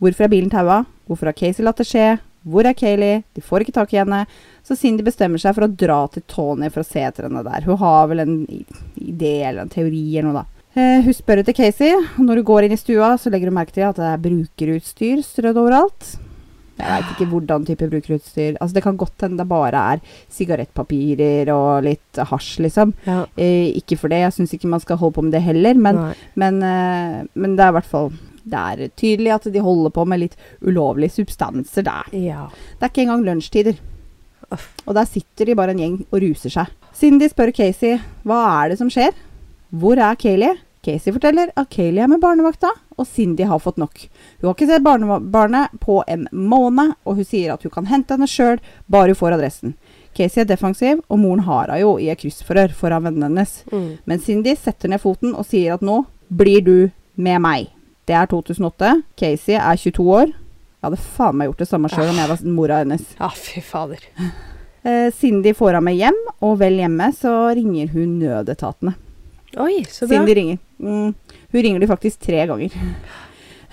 [0.02, 0.86] Hvorfor er bilen taua?
[1.08, 2.20] Hvorfor har Casey latt det skje?
[2.48, 3.24] Hvor er Kayleigh?
[3.34, 4.26] De får ikke tak i henne.
[4.64, 7.62] Så Cindy bestemmer seg for å dra til Tony for å se etter henne der.
[7.66, 8.36] Hun har vel en
[9.02, 10.46] idé eller en teori eller noe, da.
[10.76, 13.72] Eh, hun spør etter Casey, når hun går inn i stua, så legger hun merke
[13.74, 16.18] til at det er brukerutstyr strødd overalt.
[16.76, 18.58] Jeg veit ikke hvordan type brukerutstyr.
[18.60, 20.02] Altså Det kan godt hende det bare er
[20.36, 22.94] sigarettpapirer og litt hasj, liksom.
[23.08, 23.22] ja.
[23.40, 26.02] Eh, ikke for det, jeg syns ikke man skal holde på med det heller, men,
[26.36, 28.12] men, eh, men det er i hvert fall
[28.46, 32.12] Det er tydelig at de holder på med litt ulovlige substanser der.
[32.14, 32.44] Ja.
[32.78, 33.80] Det er ikke engang lunsjtider.
[34.86, 36.70] Og der sitter de bare en gjeng og ruser seg.
[36.94, 39.16] Cindy spør Casey hva er det som skjer.
[39.74, 40.62] Hvor er Kayleigh?
[40.86, 44.06] Casey forteller at Kayleigh er med barnevakta, og Cindy har fått nok.
[44.40, 48.16] Hun har ikke sett barnebarnet på en måned, og hun sier at hun kan hente
[48.16, 49.76] henne sjøl, bare hun får adressen.
[50.16, 53.58] Casey er defensiv, og moren har henne jo i et kryssforhør foran vennene hennes.
[53.72, 53.90] Mm.
[54.08, 56.76] Men Cindy setter ned foten og sier at nå blir du
[57.16, 57.70] med meg.
[58.08, 58.92] Det er 2008.
[59.20, 60.32] Casey er 22 år.
[60.32, 63.08] Jeg hadde faen meg gjort det samme sjøl om jeg var mora hennes.
[63.20, 64.04] Ja, fy fader.
[64.86, 68.92] Eh, Cindy får henne med hjem, og vel hjemme så ringer hun nødetatene.
[69.58, 70.20] Oi, så bra.
[70.20, 70.60] Cindy ringer.
[70.78, 71.16] Mm,
[71.56, 72.76] hun ringer de faktisk tre ganger.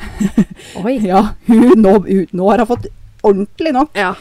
[0.85, 0.97] Oi.
[1.07, 2.89] Ja, hun, nå, hun, nå har hun fått
[3.27, 3.93] ordentlig nok.
[3.99, 4.15] Ja.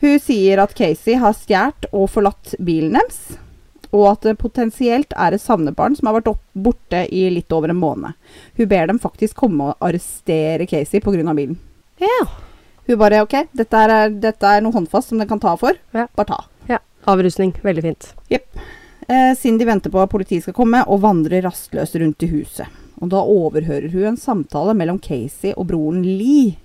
[0.00, 3.38] Hun sier at Casey har stjålet og forlatt bilen deres,
[3.90, 7.72] og at det potensielt er et savnebarn som har vært opp, borte i litt over
[7.72, 8.14] en måned.
[8.60, 11.34] Hun ber dem faktisk komme og arrestere Casey pga.
[11.34, 11.58] bilen.
[11.98, 12.20] Ja.
[12.86, 15.76] Hun bare OK, dette er, dette er noe håndfast som dere kan ta for.
[15.96, 16.06] Ja.
[16.14, 16.44] Bare ta.
[16.68, 16.78] ja.
[17.08, 17.54] Avrusning.
[17.64, 18.12] Veldig fint.
[19.08, 22.68] Eh, Cindy venter på at politiet skal komme, og vandrer rastløst rundt i huset.
[22.98, 26.56] Og da overhører hun en samtale mellom Casey og broren Lee.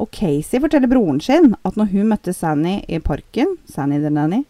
[0.00, 4.42] Og Casey forteller broren sin at når hun møtte Sanny i parken, Sanny the Nanny,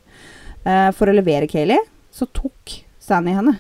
[0.64, 3.59] eh, for å levere Kayleigh, så tok Sanny henne.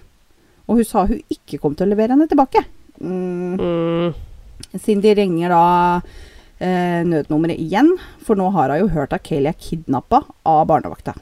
[0.68, 2.64] Og hun sa hun ikke kom til å levere henne tilbake.
[3.00, 3.58] Mm.
[3.58, 4.78] Mm.
[4.80, 5.64] Cindy ringer da
[6.62, 11.16] eh, nødnummeret igjen, for nå har hun jo hørt at Kayleigh er kidnappa av barnevakta.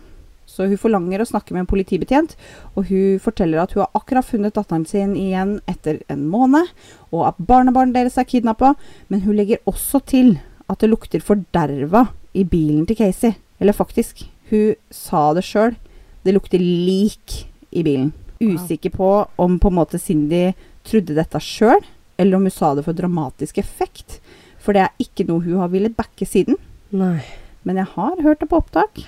[0.50, 2.34] Så hun forlanger å snakke med en politibetjent,
[2.74, 6.72] og hun forteller at hun har akkurat funnet datteren sin igjen etter en måned,
[7.14, 8.74] og at barnebarnet deres er kidnappa,
[9.08, 10.34] men hun legger også til
[10.70, 13.36] at det lukter forderva i bilen til Casey.
[13.60, 15.76] Eller faktisk, hun sa det sjøl.
[16.24, 18.10] Det lukter lik i bilen.
[18.40, 19.08] Usikker på
[19.38, 20.50] om på en måte Cindy
[20.88, 21.82] trodde dette sjøl,
[22.20, 24.18] eller om hun sa det for dramatisk effekt.
[24.60, 26.58] For det er ikke noe hun har villet backe siden.
[26.90, 27.20] Nei.
[27.64, 29.02] Men jeg har hørt det på opptak.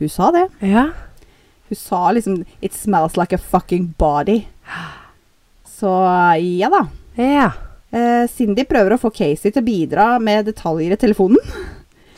[0.00, 0.46] Hun sa det.
[0.64, 0.88] Ja.
[1.68, 4.46] Hun sa liksom 'It smells like a fucking body'.
[5.64, 5.90] Så
[6.60, 6.86] ja da.
[7.16, 7.52] Ja.
[7.92, 11.38] Eh, Cindy prøver å få Casey til å bidra med detaljer i telefonen.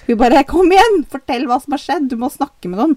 [0.07, 1.05] Hun bare 'Kom igjen!
[1.09, 2.09] Fortell hva som har skjedd!
[2.09, 2.97] Du må snakke med noen'.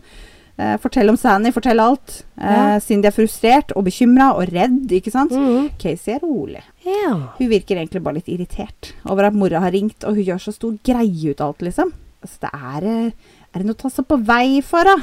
[0.58, 2.24] Eh, fortell om Sandy, fortell alt.
[2.40, 2.80] Eh, Ja.
[2.80, 5.32] Cindy er frustrert og bekymra og redd, ikke sant?
[5.32, 5.70] Mm.
[5.78, 6.62] Casey er rolig.
[6.86, 7.34] Ja.
[7.38, 10.54] Hun virker egentlig bare litt irritert over at mora har ringt, og hun gjør så
[10.54, 11.92] stor greie ut av alt, liksom.
[12.26, 14.98] Altså, det er eh, Er det noe å ta seg på vei for, da?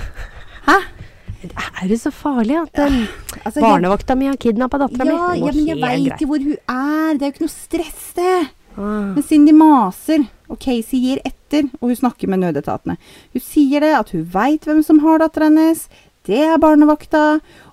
[0.66, 0.78] Hæ?
[1.42, 3.00] Er det så farlig at um,
[3.42, 5.40] Altså, barnevakta mi har kidnappa dattera mi?
[5.42, 7.16] Ja, men jeg veit jo hvor hun er.
[7.16, 8.36] Det er jo ikke noe stress, det.
[8.76, 9.12] Ah.
[9.16, 12.96] Men Cindy maser, og Casey gir etter, og hun snakker med nødetatene.
[13.34, 15.88] Hun sier det, at hun veit hvem som har dattera hennes.
[16.28, 17.24] Det er barnevakta.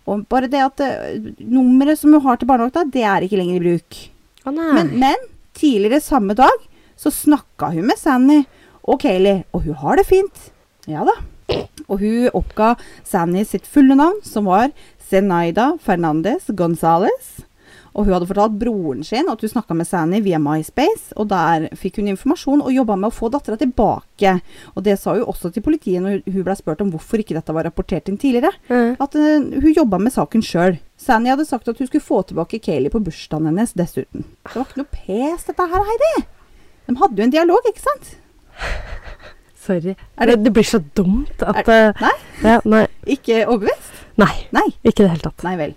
[0.09, 3.59] Og bare det at uh, nummeret som hun har til barnevakta, det er ikke lenger
[3.59, 4.01] i bruk.
[4.49, 4.71] Nei.
[4.79, 6.65] Men, men tidligere samme dag
[6.99, 8.41] så snakka hun med Sanny
[8.83, 10.49] og Kayleigh, og hun har det fint.
[10.89, 11.17] Ja da.
[11.89, 12.75] Og hun oppga
[13.07, 14.71] Sanny sitt fulle navn, som var
[15.09, 17.39] Zenaida Fernandez Gonzales.
[17.97, 21.65] Og hun hadde fortalt broren sin at hun snakka med Sanny via MySpace, og der
[21.79, 24.35] fikk hun informasjon og jobba med å få dattera tilbake.
[24.75, 27.55] Og det sa hun også til politiet når hun ble spurt om hvorfor ikke dette
[27.55, 28.53] var rapportert inn tidligere.
[28.69, 28.93] Mm.
[29.01, 30.79] At eh, hun jobba med saken sjøl.
[31.01, 34.27] Sanny hadde sagt at hun skulle få tilbake Kayleigh på bursdagen hennes dessuten.
[34.45, 36.15] Det var ikke noe pes, dette her, Heidi.
[36.89, 38.15] De hadde jo en dialog, ikke sant?
[39.65, 39.95] Sorry.
[39.95, 42.13] Det, det- det blir så dumt at Er- uh, Nei?
[42.43, 42.85] Ja, nei.
[43.05, 43.91] Ikke overbevist?
[44.17, 44.31] Nei.
[44.55, 44.67] Nei.
[44.83, 45.43] Ikke i det hele tatt.
[45.45, 45.73] Nei vel.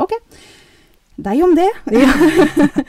[0.00, 0.16] Ok.
[1.20, 1.70] Deg om det.
[2.00, 2.12] Ja.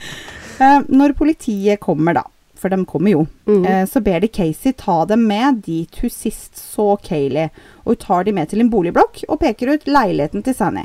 [0.62, 2.20] Eh, når politiet kommer, da,
[2.60, 3.64] for de kommer jo, Mm.
[3.66, 7.50] eh, så ber de Casey ta dem med dit hun sist så Kayleigh.
[7.82, 10.84] Og hun tar dem med til en boligblokk og peker ut leiligheten til Sanny.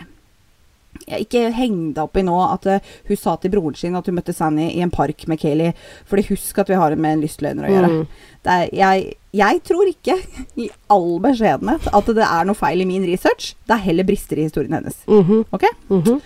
[1.07, 4.17] Ikke heng deg opp i nå at eh, hun sa til broren sin at hun
[4.17, 5.77] møtte Sandy i en park med Kayleigh.
[6.09, 7.91] Fordi husk at vi har med en lystløgner å gjøre.
[7.93, 8.25] Mm.
[8.47, 10.17] Er, jeg, jeg tror ikke,
[10.63, 13.53] i all beskjedenhet, at det er noe feil i min research.
[13.67, 14.99] Det er heller brister i historien hennes.
[15.07, 15.47] Mhm.
[15.55, 15.69] Ok?
[15.89, 16.19] Mm -hmm.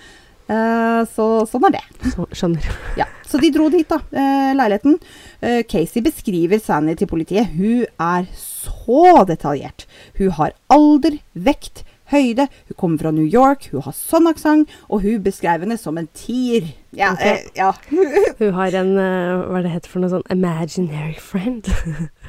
[0.52, 1.84] Uh, så sånn er det.
[2.12, 2.66] Så, skjønner.
[3.00, 4.02] Ja, Så de dro dit, da.
[4.12, 4.98] Uh, leiligheten.
[5.40, 7.54] Uh, Casey beskriver Sandy til politiet.
[7.56, 9.86] Hun er så detaljert.
[10.18, 12.48] Hun har alder, vekt, høyde.
[12.70, 16.10] Hun kommer fra New York, hun har sånn aksent, og hun beskrev henne som en
[16.18, 16.72] tier.
[16.92, 17.40] Ja, okay.
[17.40, 17.72] eh, ja.
[18.42, 21.70] Hun har en uh, Hva er det heter for noe sånn imaginary friend.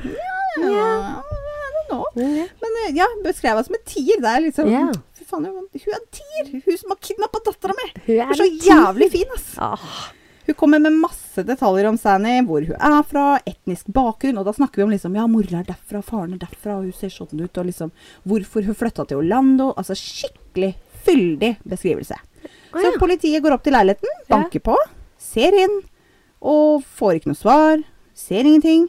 [0.06, 0.36] ja.
[0.62, 0.68] ja.
[0.70, 1.40] Yeah.
[1.92, 2.46] Ja.
[2.62, 4.20] Men eh, ja, beskrev henne som en tier.
[4.22, 4.94] Det er liksom yeah.
[5.18, 6.50] Fy faen, hun hun er en tier!
[6.64, 7.88] Hun som har kidnappa dattera mi!
[8.06, 9.48] Hun Hun er så jævlig fin, ass.
[9.58, 9.88] Ah.
[10.46, 14.54] Hun kommer med masse detaljer om Sanny, hvor hun er fra, etnisk bakgrunn, og da
[14.56, 17.44] snakker vi om liksom, ja, mora er derfra, faren er derfra, og hun ser sånn
[17.44, 17.92] ut, og liksom,
[18.26, 20.74] hvorfor hun flytta til Orlando, altså skikkelig
[21.06, 22.18] fyldig beskrivelse.
[22.72, 24.76] Så politiet går opp til leiligheten, banker på,
[25.20, 25.78] ser inn,
[26.42, 27.86] og får ikke noe svar,
[28.18, 28.88] ser ingenting.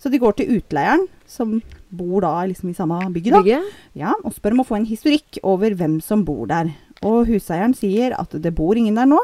[0.00, 1.58] Så de går til utleieren, som
[1.94, 3.42] bor da liksom i samme bygget da.
[3.44, 3.76] Bygget?
[3.98, 6.72] Ja, og spør om å få en historikk over hvem som bor der.
[7.04, 9.20] Og huseieren sier at det bor ingen der nå,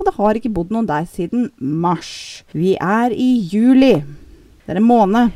[0.00, 2.42] og det har ikke bodd noen der siden mars.
[2.56, 3.98] Vi er i juli.
[4.64, 5.34] Det er en måned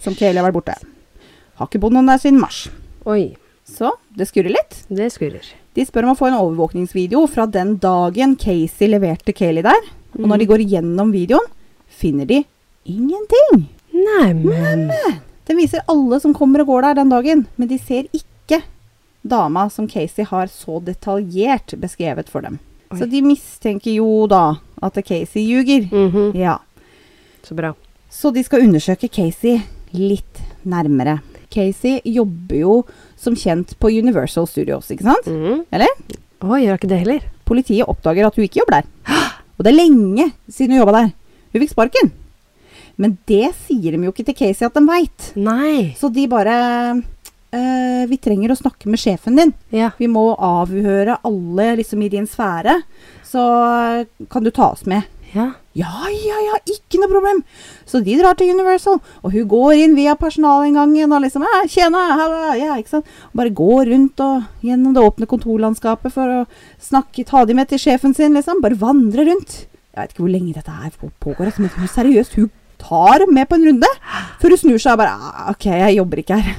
[0.00, 0.76] som Kayleigh har vært borte.
[1.60, 2.66] Har ikke bodd noen der siden mars.
[3.04, 3.36] Oi.
[3.66, 4.78] Så det skurrer litt.
[4.88, 5.44] Det skurrer.
[5.76, 9.90] De spør om å få en overvåkningsvideo fra den dagen Casey leverte Kayleigh der.
[10.16, 11.50] Og når de går gjennom videoen,
[11.92, 12.44] finner de
[12.88, 13.66] ingenting.
[13.92, 14.86] Neimen
[15.46, 18.62] Den viser alle som kommer og går der den dagen, men de ser ikke
[19.26, 22.58] dama som Casey har så detaljert beskrevet for dem.
[22.96, 23.00] Oi.
[23.04, 25.86] Så de mistenker jo da at Casey ljuger.
[25.92, 26.34] Mhm.
[26.36, 26.58] Ja.
[27.46, 27.74] Så bra.
[28.10, 29.60] Så de skal undersøke Casey
[29.92, 31.20] litt nærmere.
[31.52, 32.74] Casey jobber jo
[33.16, 35.26] som kjent på Universal Studios, ikke sant?
[35.30, 35.64] Mhm.
[35.72, 35.88] Eller?
[36.42, 37.22] Å, gjør ikke det heller?
[37.46, 38.88] Politiet oppdager at hun ikke jobber der.
[39.56, 41.12] Og det er lenge siden hun jobba der.
[41.52, 42.10] Hun fikk sparken.
[42.98, 45.32] Men det sier de jo ikke til Casey at de veit.
[45.96, 46.56] Så de bare
[47.56, 49.52] eh, Vi trenger å snakke med sjefen din.
[49.74, 49.90] Ja.
[49.98, 52.80] Vi må avhøre alle liksom i din sfære.
[53.26, 55.08] Så eh, kan du ta oss med.
[55.34, 55.50] Ja.
[55.76, 57.42] Ja, ja, ja, ikke noe problem.
[57.84, 62.04] Så de drar til Universal, og hun går inn via personalinngangen og liksom ja, 'Tjena,
[62.16, 63.10] hella, ja, ikke sant.
[63.28, 66.46] Og bare går rundt og gjennom det åpne kontorlandskapet for å
[66.80, 68.62] snakke, ta de med til sjefen sin, liksom.
[68.64, 69.66] Bare vandre rundt.
[69.92, 73.56] Jeg vet ikke hvor lenge dette her pågår, altså, men seriøst, hun tar med på
[73.56, 73.92] en runde.
[74.40, 76.56] Før hun snur seg og bare «Ah, 'OK, jeg jobber ikke her'.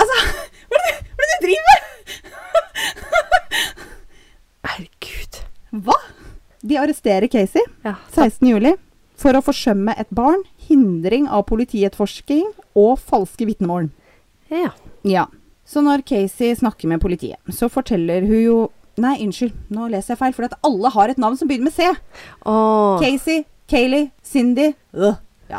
[0.00, 0.16] Altså,
[0.70, 1.78] hva er det, hva er det du driver med?
[4.68, 5.40] Herregud.
[5.84, 5.98] Hva?
[6.64, 7.62] De arresterer Casey.
[7.84, 7.96] Ja.
[8.14, 8.48] 16.
[8.48, 8.74] juli
[9.20, 12.46] for å forsømme et barn, hindring av politietterforskning
[12.78, 13.90] og falske vitnemål.
[14.52, 14.72] Ja.
[15.06, 15.26] Ja.
[15.68, 18.56] Så når Casey snakker med politiet, så forteller hun jo
[18.94, 21.74] Nei, unnskyld, nå leser jeg feil, for at alle har et navn som begynner med
[21.74, 21.88] C.
[22.46, 23.00] Åh.
[23.02, 25.16] Casey, Kayleigh, Cindy øh.
[25.50, 25.58] ja.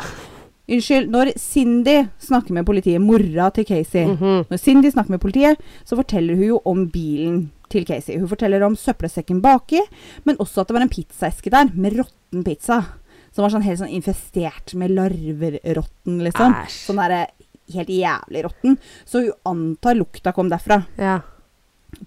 [0.68, 1.10] Unnskyld.
[1.10, 4.46] Når Cindy snakker med politiet, mora til Casey Mhm.
[4.50, 8.18] Når Cindy snakker med politiet, så forteller hun jo om bilen til Casey.
[8.18, 9.80] Hun forteller om søppelsekken baki,
[10.24, 12.84] men også at det var en pizzaeske der med råtten pizza.
[13.32, 16.54] Som var sånn helt sånn infestert med larverrotten, liksom.
[16.54, 16.86] Æsj.
[16.88, 17.26] Sånn derre
[17.74, 18.78] helt jævlig råtten.
[19.04, 20.84] Så hun antar lukta kom derfra.
[20.98, 21.20] Ja.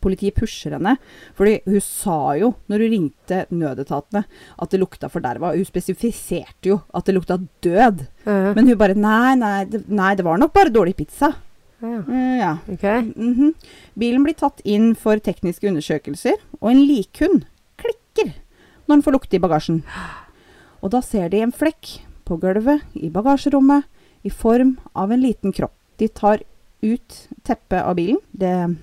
[0.01, 0.95] Politiet pusher henne,
[1.37, 4.23] fordi hun sa jo, når hun ringte nødetatene,
[4.61, 5.55] at det lukta forderva.
[5.55, 8.05] Hun spesifiserte jo at det lukta død.
[8.25, 8.53] Ja.
[8.53, 11.33] Men hun bare nei, nei, nei, det var nok bare dårlig pizza.
[11.81, 12.03] ja.
[12.09, 12.57] Eh, ja.
[13.15, 13.53] Mm -hmm.
[13.93, 17.45] Bilen blir tatt inn for tekniske undersøkelser, og en likhund
[17.77, 18.33] klikker
[18.87, 19.83] når den får lukte i bagasjen.
[20.81, 23.83] Og da ser de en flekk på gulvet i bagasjerommet
[24.23, 25.73] i form av en liten kropp.
[25.97, 26.43] De tar
[26.81, 28.75] ut teppet av bilen, det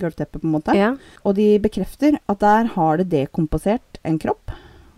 [0.00, 0.94] gulvteppet på en måte, Ja.
[1.24, 4.50] og de bekrefter at der har det dekomposert en kropp.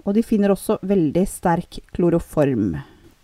[0.07, 2.81] Og de finner også veldig sterk kloroform.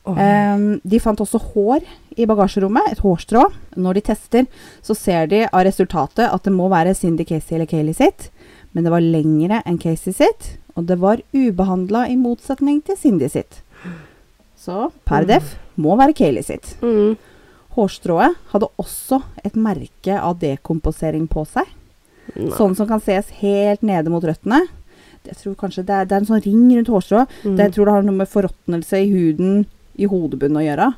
[0.09, 0.15] Oh.
[0.17, 1.83] Um, de fant også hår
[2.17, 3.43] i bagasjerommet, et hårstrå.
[3.77, 4.47] Når de tester,
[4.83, 8.31] så ser de av resultatet at det må være Cindy Casey eller Kayleigh sitt,
[8.73, 13.29] men det var lengre enn Casey sitt, og det var ubehandla i motsetning til Cindy
[13.29, 13.61] sitt.
[14.57, 15.27] Så per Mm.
[15.29, 16.77] def må være Kayleigh sitt.
[16.81, 17.17] Mm.
[17.79, 21.69] Hårstrået hadde også et merke av dekomposering på seg,
[22.35, 22.51] Nei.
[22.57, 24.65] sånn som kan ses helt nede mot røttene.
[25.29, 27.35] Jeg tror kanskje det er, det er en sånn ring rundt hårstrået.
[27.45, 27.53] Mm.
[27.55, 29.61] Det, jeg tror det har noe med forråtnelse i huden
[29.99, 30.89] i hodebunnen å gjøre.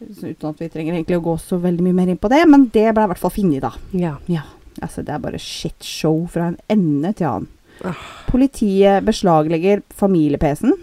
[0.00, 2.68] Uten at vi trenger egentlig å gå så veldig mye mer inn på det, men
[2.72, 3.72] det ble i hvert fall funnet, da.
[3.96, 4.14] Ja.
[4.32, 4.44] Ja,
[4.84, 7.52] altså det er bare shitshow fra en ende til annen.
[7.84, 8.00] Ah.
[8.30, 10.76] Politiet beslaglegger familie-PC-en,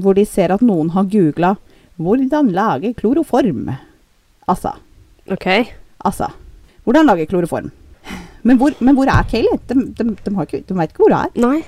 [0.00, 1.56] hvor de ser at noen har googla
[2.00, 3.76] 'hvordan lage kloroform'.
[4.48, 4.74] Altså.
[5.30, 5.46] Ok.
[6.04, 6.30] Altså.
[6.84, 7.70] Hvordan lage kloroform?
[8.42, 9.60] Men hvor, men hvor er Kayleigh?
[9.68, 11.30] De, de, de, har ikke- de veit ikke hvor hun er.
[11.38, 11.62] Nei.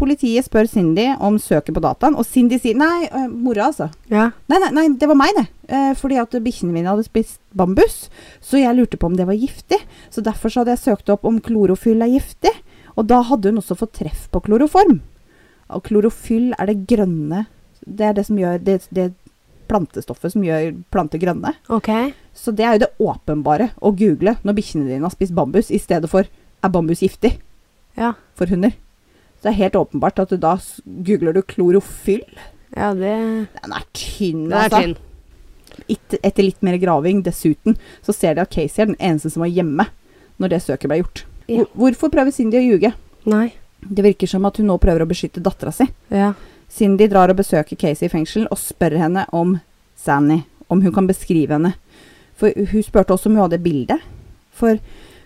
[0.00, 3.90] Politiet spør Cindy om søket på dataen, og Cindy sier nei, uh, mora altså.
[4.08, 4.30] Ja.
[4.48, 5.46] Nei, nei, nei, det var meg, det.
[5.68, 8.08] Uh, fordi at bikkjene mine hadde spist bambus.
[8.40, 9.80] Så jeg lurte på om det var giftig.
[10.12, 12.52] Så derfor så hadde jeg søkt opp om klorofyll er giftig.
[12.96, 15.00] Og da hadde hun også fått treff på kloroform.
[15.70, 17.44] Og klorofyll er det grønne
[17.86, 19.12] Det er det som gjør det, det
[19.70, 21.54] plantestoffet som gjør planter grønne.
[21.70, 21.88] Ok.
[22.36, 25.78] Så det er jo det åpenbare å google når bikkjene dine har spist bambus, i
[25.80, 27.36] stedet for er bambus giftig
[27.96, 28.12] Ja.
[28.34, 28.74] for hunder.
[29.40, 30.56] Så det er helt åpenbart at du da
[31.06, 32.26] googler du klorofyll.
[32.76, 33.14] Ja, det
[33.62, 34.82] Den er tynn, Det er altså.
[34.82, 34.96] tynn.
[35.88, 39.40] Et, etter litt mer graving, dessuten, så ser de at Casey er den eneste som
[39.40, 39.86] var hjemme
[40.38, 41.24] når det søket ble gjort.
[41.48, 41.64] Ja.
[41.74, 42.92] Hvorfor prøver Cindy å ljuge?
[43.26, 43.52] Nei.
[43.80, 45.86] Det virker som at hun nå prøver å beskytte dattera si.
[46.12, 46.34] Ja.
[46.70, 49.58] Cindy drar og besøker Casey i fengsel og spør henne om
[49.98, 51.74] Sanny, om hun kan beskrive henne.
[52.38, 53.98] For hun spurte også om hun hadde bilde.
[54.56, 54.78] For,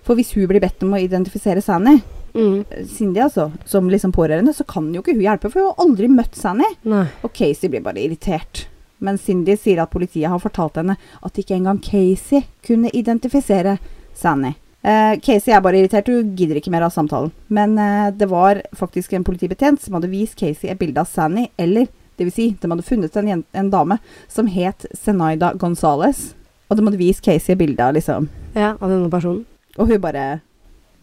[0.02, 2.00] for hvis hun blir bedt om å identifisere Sanny,
[2.34, 2.64] Mm.
[2.90, 6.08] Cindy altså, som liksom pårørende, så kan jo ikke hun hjelpe, for hun har aldri
[6.10, 6.66] møtt Sanny.
[6.82, 7.04] Nei.
[7.22, 8.64] Og Casey blir bare irritert.
[8.98, 13.76] Men Cindy sier at politiet har fortalt henne at ikke engang Casey kunne identifisere
[14.18, 14.54] Sanny.
[14.84, 17.32] Eh, Casey er bare irritert, du gidder ikke mer av samtalen.
[17.48, 21.46] Men uh, det var faktisk en politibetjent som hadde vist Casey et bilde av Sanny,
[21.56, 23.98] eller det vil si, de hadde funnet en, en dame
[24.30, 26.34] som het Zenaida Gonzales.
[26.68, 29.46] Og de hadde vist Casey et bilde av liksom Ja, av denne personen.
[29.78, 30.26] Og hun bare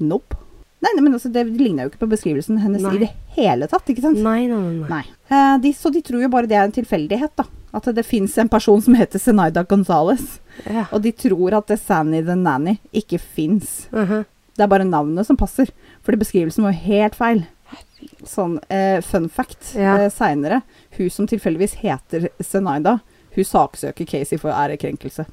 [0.02, 0.38] Nope.
[0.82, 2.96] Nei, nei men altså, det ligna jo ikke på beskrivelsen hennes Nei.
[2.98, 4.22] i det hele tatt, ikke sant?
[4.26, 4.88] Nei, nei, nei.
[4.90, 5.04] nei.
[5.30, 7.46] Eh, de, så de tror jo bare det er en tilfeldighet, da.
[7.74, 10.40] At det fins en person som heter Zenaida Gonzales.
[10.66, 10.86] Ja.
[10.92, 13.88] Og de tror at det Sanny the Nanny ikke fins.
[13.92, 14.26] Mhm.
[14.58, 15.70] Det er bare navnet som passer.
[16.04, 17.46] Fordi beskrivelsen var helt feil.
[18.28, 19.96] Sånn eh, fun fact Ja.
[20.02, 20.62] eh, seinere.
[20.98, 23.00] Hun som tilfeldigvis heter Zenaida,
[23.36, 25.26] hun saksøker Casey for ærekrenkelse.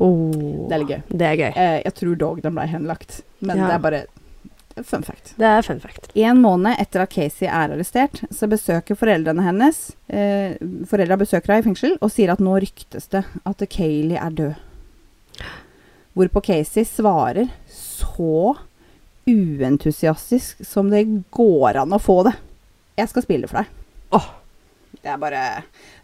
[0.00, 1.02] Oh, Det er litt gøy.
[1.08, 1.52] Det er gøy.
[1.56, 3.66] Eh, jeg tror dog den ble henlagt, men Ja.
[3.66, 4.04] det er bare
[4.88, 5.34] fun fact.
[5.40, 6.10] Det er fun fact.
[6.18, 10.56] En måned etter at Casey er arrestert, så besøker foreldrene hennes eh,
[10.90, 15.46] Foreldra besøker henne i fengsel og sier at nå ryktes det at Kayleigh er død.
[16.18, 18.56] Hvorpå Casey svarer så
[19.30, 22.34] uentusiastisk som det går an å få det.
[22.98, 23.72] Jeg skal spille for deg.
[24.16, 24.28] Åh.
[25.02, 25.42] Det er bare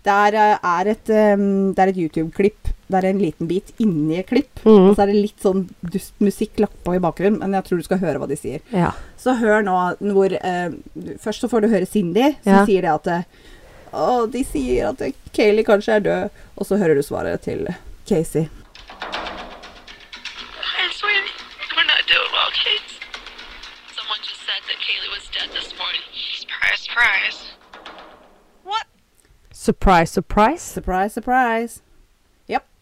[0.06, 2.70] Det er, eh, er et, um, et YouTube-klipp.
[2.88, 4.60] Det er en liten bit inni et klipp.
[4.64, 4.90] Mm.
[4.90, 7.78] Og så er det litt sånn dust musikk lagt på i bakgrunnen, men jeg tror
[7.82, 8.60] du skal høre hva de sier.
[8.72, 8.92] Ja.
[9.18, 9.74] Så hør nå
[10.14, 10.70] hvor uh,
[11.18, 12.64] Først så får du høre Cindy, som Ja.
[12.68, 13.22] sier det at eh,
[13.96, 16.30] Å, de sier at eh, Kayleigh kanskje er død.
[16.56, 17.66] Og så hører du svaret til
[18.06, 18.48] Casey.
[29.66, 30.62] Surprise, surprise.
[30.62, 31.82] Surprise, surprise.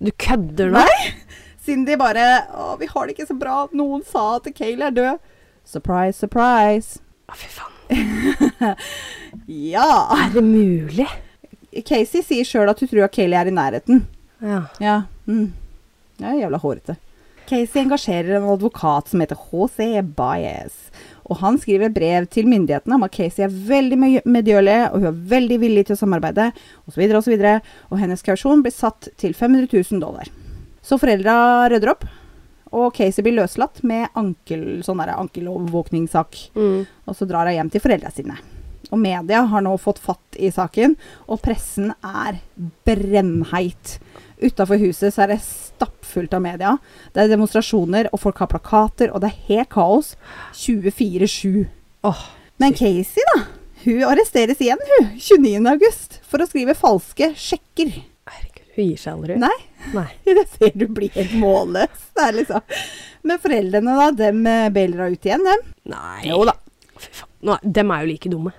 [0.04, 0.82] Du kødder nå?
[0.84, 1.12] Nei!
[1.64, 3.62] Cindy bare Å, vi har det ikke så bra.
[3.76, 5.30] Noen sa at Kayleigh er død.
[5.64, 7.00] Surprise, surprise.
[7.30, 7.70] Å, fy faen.
[9.74, 9.86] Ja.
[10.14, 11.08] Er det mulig?
[11.88, 14.04] Casey sier sjøl at hun tror at Kayleigh er i nærheten.
[14.44, 14.60] Ja.
[14.82, 14.98] Ja.
[15.26, 15.48] Mm.
[16.20, 16.98] Er jævla hårete.
[17.48, 20.76] Casey engasjerer en advokat som heter José Baez.
[21.24, 25.08] Og han skriver brev til myndighetene om at Casey er veldig me- medgjørlig, og hun
[25.08, 26.50] er veldig villig til å samarbeide,
[26.88, 27.16] osv., osv.
[27.16, 27.54] Og, så
[27.90, 30.28] og hennes kausjon blir satt til 500 000 dollar.
[30.84, 32.04] Så foreldra rydder opp,
[32.74, 36.40] og Casey blir løslatt med ankel, sånn ankelovervåkningssak.
[36.58, 36.82] Mm.
[37.06, 38.36] Og så drar hun hjem til foreldra sine.
[38.90, 40.96] Og media har nå fått fatt i saken,
[41.30, 42.40] og pressen er
[42.86, 43.98] brennheit.
[44.42, 46.72] Utafor huset så er det stappfullt av media.
[47.14, 50.14] Det er demonstrasjoner, og folk har plakater, og det er helt kaos.
[50.58, 51.66] 24-7.
[52.04, 52.24] Oh,
[52.60, 53.44] Men Casey, da?
[53.84, 55.10] Hun arresteres igjen, hun.
[55.20, 55.60] 29.
[55.70, 56.18] august.
[56.28, 57.94] For å skrive falske sjekker.
[58.30, 58.60] herregud.
[58.74, 59.38] Hun gir seg aldri.
[59.38, 59.56] Nei.
[59.94, 60.08] Nei.
[60.38, 62.06] Det ser du blir helt målløs.
[62.16, 62.76] Det er liksom.
[63.24, 65.66] Men foreldrene, da, dem eh, bailer hun ut igjen, dem.
[65.94, 66.20] Nei.
[66.28, 66.56] Jo da.
[66.98, 67.58] Fy faen.
[67.76, 68.54] Dem er jo like dumme.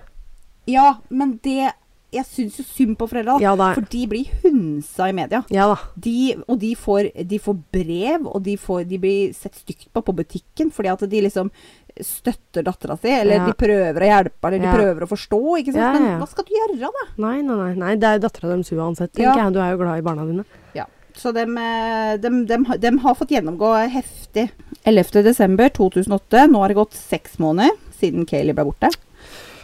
[0.70, 1.72] Ja, men det
[2.16, 3.38] Jeg syns jo synd på foreldra.
[3.42, 3.54] Ja.
[3.76, 5.42] For de blir hunsa i media.
[5.52, 5.78] Ja da.
[5.96, 6.16] De,
[6.48, 10.14] og de får, de får brev, og de, får, de blir sett stygt på på
[10.16, 11.50] butikken fordi at de liksom
[11.96, 13.46] støtter dattera si, eller Ja.
[13.46, 14.74] de prøver å hjelpe, eller de Ja.
[14.76, 15.38] prøver å forstå.
[15.62, 15.80] Ikke sant?
[15.80, 15.92] Ja.
[15.94, 17.06] Men hva skal du gjøre, da?
[17.16, 17.74] Nei, nei, nei.
[17.74, 19.52] nei det er dattera deres uansett, tenker jeg.
[19.54, 20.44] Du er jo glad i barna dine.
[20.74, 20.84] Ja.
[21.16, 24.50] Så dem, eh, dem, dem, har- dem har fått gjennomgå heftig.
[24.84, 25.22] 11.
[25.24, 26.46] desember 2008.
[26.52, 28.90] Nå har det gått seks måneder siden Kayleigh ble borte.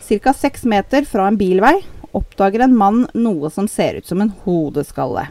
[0.08, 0.32] Ca.
[0.32, 1.82] seks meter fra en bilvei
[2.16, 5.28] oppdager en mann noe som ser ut som en hodeskalle.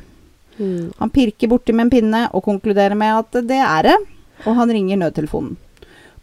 [0.58, 0.92] Mm.
[0.98, 3.98] Han pirker borti med en pinne og konkluderer med at det er det,
[4.46, 5.58] og han ringer nødtelefonen.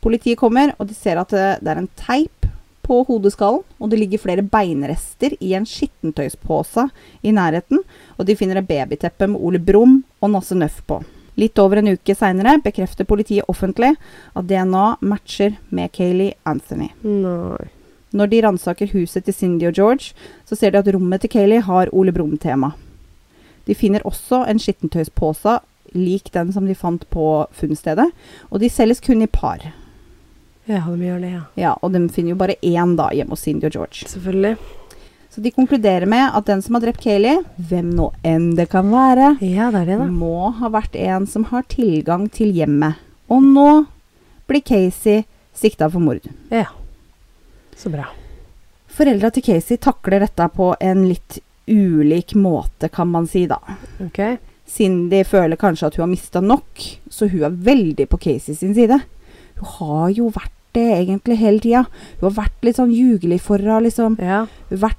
[0.01, 2.47] Politiet kommer, og de ser at det det er en teip
[2.89, 6.87] på hodeskallen, og det ligger flere beinrester i en skittentøyspose
[7.23, 7.83] i nærheten,
[8.17, 11.03] og de finner et babyteppe med Ole Brumm og Nasse Nøff på.
[11.39, 13.93] Litt over en uke seinere bekrefter politiet offentlig
[14.35, 16.89] at DNA matcher med Kayleigh Anthony.
[17.05, 17.78] Nei.
[18.13, 20.13] Når de ransaker huset til Cindy og George,
[20.49, 22.73] så ser de at rommet til Kayleigh har Ole Brumm-tema.
[23.69, 25.59] De finner også en skittentøyspose
[25.97, 28.09] lik den som de fant på funnstedet,
[28.51, 29.61] og de selges kun i par.
[30.69, 31.43] Ja, de gjør det, ja.
[31.57, 34.09] Ja, og de finner jo bare én da hjemme hos Cindy og George.
[34.09, 34.57] Selvfølgelig.
[35.33, 38.89] Så de konkluderer med at den som har drept Kayleigh, hvem nå enn det kan
[38.93, 40.09] være, Ja, det er det, da.
[40.09, 42.97] må ha vært en som har tilgang til hjemmet.
[43.29, 43.69] Og nå
[44.49, 45.25] blir Casey
[45.57, 46.25] sikta for mord.
[46.53, 46.67] Ja.
[47.79, 48.09] Så bra.
[48.99, 51.39] Foreldra til Casey takler dette på en litt
[51.69, 53.61] ulik måte, kan man si da.
[54.03, 54.23] Ok.
[54.69, 58.75] Cindy føler kanskje at hun har mista nok, så hun er veldig på Casey sin
[58.77, 58.99] side.
[59.61, 61.85] Hun har jo vært det egentlig hele tida.
[62.19, 64.19] Hun har vært litt sånn ljugelig for henne, liksom.
[64.21, 64.43] Ja.
[64.69, 64.97] Hun har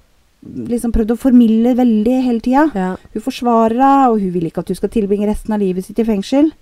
[0.72, 2.66] liksom prøvd å formilde veldig hele tida.
[2.78, 2.94] Ja.
[3.14, 6.00] Hun forsvarer henne, og hun vil ikke at hun skal tilbringe resten av livet sitt
[6.02, 6.54] i fengsel.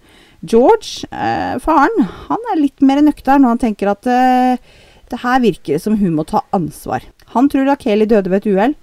[0.42, 4.76] George, eh, faren, han er litt mer nøktern når han tenker at eh,
[5.10, 7.04] det her virker det som hun må ta ansvar.
[7.36, 8.76] Han tror Kayleigh døde ved et uhell,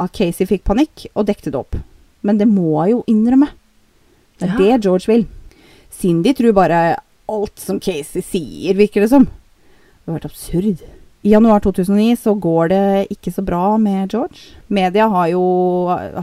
[0.00, 1.76] at Casey fikk panikk og dekte det opp.
[2.22, 3.48] Men det må hun jo innrømme.
[4.38, 4.56] Det er Ja.
[4.78, 5.26] det George vil.
[5.90, 6.96] Cindy tror bare
[7.28, 9.24] alt som Casey sier, virker det som.
[9.24, 10.82] Det har vært absurd.
[11.24, 14.56] I januar 2009 så går det ikke så bra med George.
[14.68, 15.42] Media har jo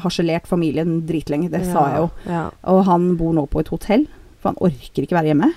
[0.04, 2.10] harselert familien dritlenge, det sa jeg jo.
[2.28, 2.50] Ja.
[2.68, 4.08] Og han bor nå på et hotell,
[4.42, 5.54] for han orker ikke være hjemme.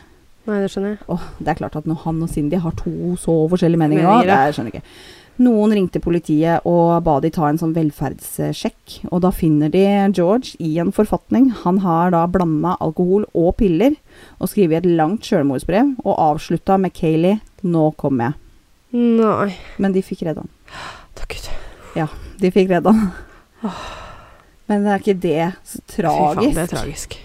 [0.49, 1.05] Nei, det skjønner jeg.
[1.13, 4.31] Åh, det er klart at når han og Cindy har to så forskjellige meninger, Meninger,
[4.31, 4.47] ja.
[4.49, 4.97] det skjønner jeg ikke.
[5.43, 10.59] Noen ringte politiet og ba de ta en sånn velferdssjekk, og da finner de George
[10.61, 11.49] i en forfatning.
[11.63, 13.97] Han har da blanda alkohol og piller,
[14.39, 18.39] og skrevet et langt sjølmordsbrev, og avslutta med Kayleigh 'Nå kommer jeg'.
[18.93, 19.57] Nei.
[19.79, 20.53] Men de fikk redda han.
[21.17, 22.09] Takk Gud.
[22.43, 23.13] De fikk redda han.
[24.67, 27.17] Men det er ikke det så Fy faen, det er tragisk.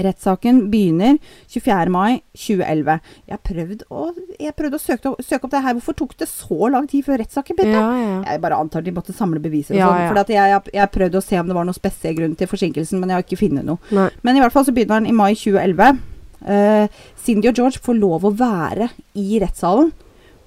[0.00, 1.18] Rettssaken begynner
[1.52, 1.92] 24.
[1.92, 2.98] mai 2011.
[3.30, 4.06] Jeg prøvde å,
[4.40, 5.76] jeg prøvde å søke, søke opp det her.
[5.78, 7.80] Hvorfor tok det så lang tid før rettssaken begynte?
[7.80, 8.20] Ja, ja.
[8.32, 9.76] Jeg bare antar de måtte samle beviser.
[9.76, 10.06] Og sånn.
[10.10, 13.12] For jeg, jeg, prøvde å se om det var noen spesiell grunn til forsinkelsen, men
[13.12, 13.82] jeg har ikke funnet noe.
[13.94, 14.08] Nei.
[14.26, 16.00] Men i hvert fall så begynner den i mai 2011.
[16.40, 18.88] Uh, Cindy og George får lov å være
[19.20, 19.90] i rettssalen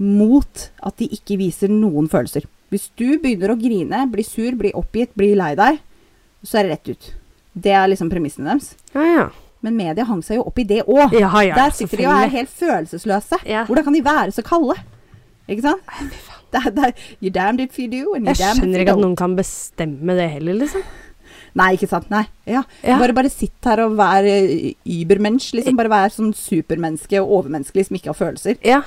[0.02, 2.48] mot at de ikke viser noen følelser.
[2.74, 5.78] Hvis du begynner å grine, blir sur, blir oppgitt, blir lei deg,
[6.42, 7.10] så er det rett ut.
[7.54, 8.74] Det er liksom premissene deres.
[8.96, 9.26] Ja, ja.
[9.64, 11.14] Men media hang seg jo opp i det òg.
[11.16, 13.40] Ja, ja, Der sitter de og er helt følelsesløse.
[13.48, 13.64] Ja.
[13.70, 14.76] Hvordan kan de være så kalde?
[15.48, 15.94] Ikke sant?
[16.54, 16.92] Det det
[17.22, 20.30] you're damned if you do, Jeg damned if skjønner ikke at noen kan bestemme det
[20.36, 20.84] heller, liksom.
[21.58, 22.10] Nei, ikke sant.
[22.10, 22.24] Nei.
[22.50, 22.64] Ja.
[22.84, 25.52] Bare, bare sitt her og vær eh, übermensch.
[25.54, 25.78] Liksom.
[25.78, 28.58] Bare vær sånn supermenneske og overmenneskelig som ikke har følelser.
[28.66, 28.82] Ja.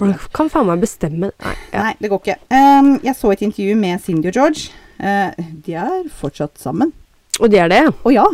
[0.00, 1.54] Man kan faen meg bestemme Nei.
[1.72, 1.82] Ja.
[1.84, 2.36] Nei, det går ikke.
[2.48, 4.68] Um, jeg så et intervju med Cindy og George.
[5.00, 5.32] Uh,
[5.64, 6.94] de er fortsatt sammen.
[7.40, 8.28] Og de er det, Å ja.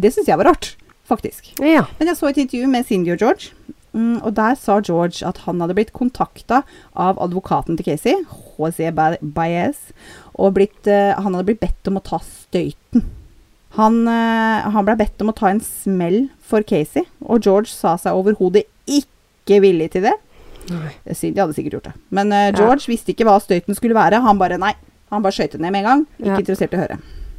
[0.00, 0.74] Det syns jeg var rart,
[1.08, 1.54] faktisk.
[1.62, 1.86] ja.
[1.98, 3.52] Men jeg så et intervju med Cindy og George.
[3.96, 8.18] Mm, og der sa George at han hadde blitt kontakta av advokaten til Casey,
[8.58, 8.90] HC
[9.22, 9.78] Baez,
[10.36, 13.06] og blitt, eh, han hadde blitt bedt om å ta støyten.
[13.76, 17.96] Han, uh, han ble bedt om å ta en smell for Casey, og George sa
[18.00, 20.14] seg overhodet ikke villig til det.
[20.70, 20.92] Nei.
[21.14, 21.94] Cindy hadde sikkert gjort det.
[22.10, 24.18] Men eh, George visste ikke hva støyten skulle være.
[24.24, 24.72] Han bare nei.
[25.12, 26.06] Han bare skøyte ned med en gang.
[26.18, 26.38] Ikke Ja.
[26.40, 26.96] interessert i å høre.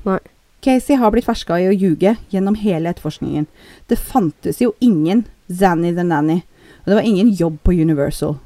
[0.08, 0.20] Nei.
[0.62, 3.46] Casey har blitt ferska i å ljuge gjennom hele etterforskningen.
[3.88, 6.42] Det fantes jo ingen Zanny the Nanny,
[6.84, 8.38] og det var ingen jobb på Universal.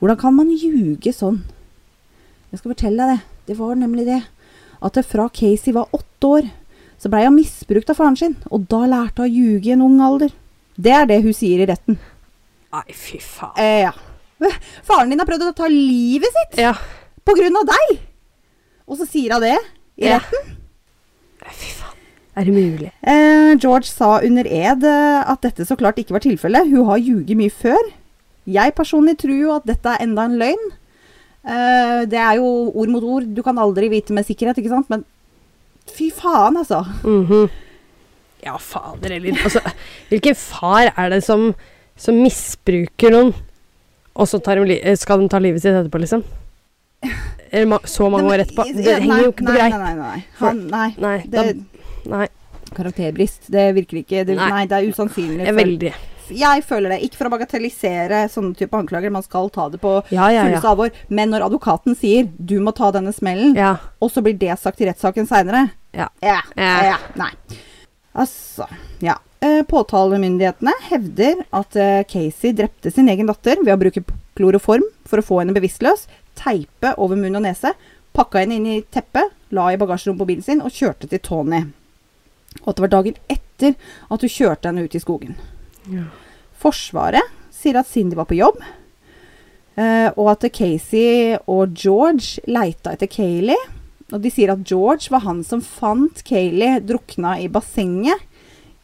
[0.00, 1.42] Hvordan kan man ljuge sånn?
[2.50, 3.24] Jeg skal fortelle deg det.
[3.50, 4.20] Det var nemlig det.
[4.80, 6.50] At det fra Casey var åtte år,
[7.00, 9.84] så blei hun misbrukt av faren sin, og da lærte hun å ljuge i en
[9.84, 10.32] ung alder.
[10.80, 11.98] Det er det hun sier i retten.
[12.70, 13.56] Nei, fy faen.
[13.58, 13.92] Eh, ja.
[14.88, 16.74] Faren din har prøvd å ta livet sitt Ja.
[17.26, 17.98] på grunn av deg!
[18.88, 19.56] Og så sier hun det
[20.00, 20.20] i Ja.
[21.48, 21.96] Fy faen.
[22.38, 22.90] Er det mulig?
[23.02, 26.68] Eh, George sa under ed eh, at dette så klart ikke var tilfellet.
[26.70, 27.90] Hun har ljuget mye før.
[28.50, 30.68] Jeg personlig tror jo at dette er enda en løgn.
[31.44, 33.26] Eh, det er jo ord mot ord.
[33.34, 34.88] Du kan aldri vite med sikkerhet, ikke sant?
[34.92, 35.04] Men
[35.90, 36.84] fy faen, altså.
[37.04, 37.50] Mhm.
[38.44, 39.36] Ja, fader heller.
[39.44, 39.60] Altså,
[40.08, 41.50] hvilken far er det som,
[42.00, 43.34] som misbruker noen,
[44.14, 46.24] og så tar de, skal de ta livet sitt etterpå, liksom?
[47.84, 48.64] Så mange år etterpå?
[48.76, 49.72] Det henger jo ikke på nei, greip.
[49.72, 50.24] Nei, nei, nei.
[50.38, 50.88] Han, nei.
[50.98, 51.44] Nei, Det,
[52.06, 52.28] nei,
[52.76, 53.48] karakterbrist.
[53.50, 54.50] Det virker ikke det, Nei.
[54.50, 54.66] nei.
[54.70, 55.46] det er usannsynlig.
[55.46, 55.92] for- veldig
[56.30, 57.00] Jeg føler det.
[57.02, 59.10] Ikke for å bagatellisere sånne type anklager.
[59.10, 60.70] Man skal ta det på Ja, ja, fulleste ja.
[60.70, 60.90] alvor.
[61.08, 63.76] Men når advokaten sier 'du må ta denne smellen', ja.
[64.00, 66.06] og så blir det sagt i rettssaken seinere Ja.
[66.22, 66.82] Ja, Ja.
[66.84, 66.96] ja.
[67.16, 67.32] Nei.
[68.14, 68.66] Altså,
[69.00, 69.16] ja.
[69.42, 74.04] Eh, påtalemyndighetene hevder at eh, Casey drepte sin egen datter ved å bruke
[74.36, 76.06] kloroform for å få henne bevisstløs,
[76.40, 77.74] teipe over munn og nese,
[78.16, 81.62] pakka henne inn i teppet, la i bagasjerommet på bilen sin og kjørte til Tony.
[82.62, 83.76] Og at det var dagen etter
[84.10, 85.36] at hun kjørte henne ut i skogen.
[85.90, 86.08] Ja.
[86.60, 88.58] Forsvaret sier at Cindy var på jobb,
[89.76, 93.76] eh, og at Casey og George leita etter Kayleigh.
[94.10, 98.18] Og de sier at George var han som fant Kayleigh drukna i bassenget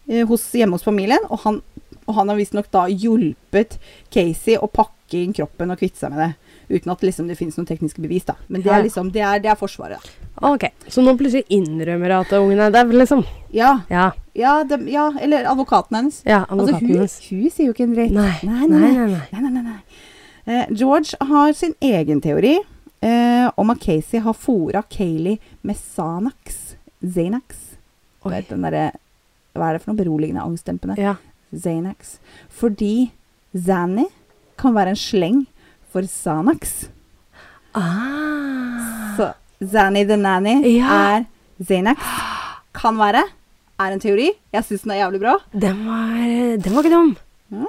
[0.08, 1.60] eh, hos, hjemme hos familien, og han,
[2.06, 3.80] og han har visstnok da hjulpet
[4.14, 6.32] Casey å pakke inn kroppen og kvitte seg med det.
[6.68, 8.34] Uten at liksom, det finnes noen tekniske bevis, da.
[8.48, 10.02] Men det er liksom, det er, det er Forsvaret.
[10.02, 10.48] da.
[10.50, 13.22] Ok, så nå plutselig innrømmer at ungen er dau, liksom?
[13.54, 14.10] Ja, Ja.
[14.34, 16.22] ja, de, ja, eller advokaten hennes.
[16.26, 17.14] ja Altså, hun, hennes.
[17.30, 18.12] hun sier jo ikke en dritt.
[18.12, 18.32] Nei.
[18.42, 18.90] nei, Nei, nei.
[18.90, 19.22] nei, nei.
[19.32, 19.62] Nei, nei, nei.
[19.62, 19.80] nei.
[20.46, 22.56] Eh, George har sin egen teori
[23.02, 26.74] eh, om at Casey har fora Kayleigh med Zanax.
[27.02, 27.62] Zanax.
[28.26, 28.90] Vet, den der,
[29.54, 30.98] Hva er det for noe beroligende angstdempende?
[30.98, 31.14] Ja.
[31.54, 32.16] Zanax.
[32.50, 33.10] Fordi
[33.56, 34.06] Zanny
[34.58, 35.46] kan være en sleng
[35.96, 36.88] for Xanax.
[37.72, 39.16] Ah.
[39.16, 39.32] Så
[39.64, 41.16] Zanny the Nanny Ja.
[41.16, 41.24] er
[41.64, 41.98] Xanax.
[42.74, 43.22] Kan være.
[43.80, 44.30] Er en teori.
[44.52, 45.38] Jeg syns den er jævlig bra.
[45.52, 46.12] Den var,
[46.60, 47.16] den var ikke dum.
[47.50, 47.66] Mm.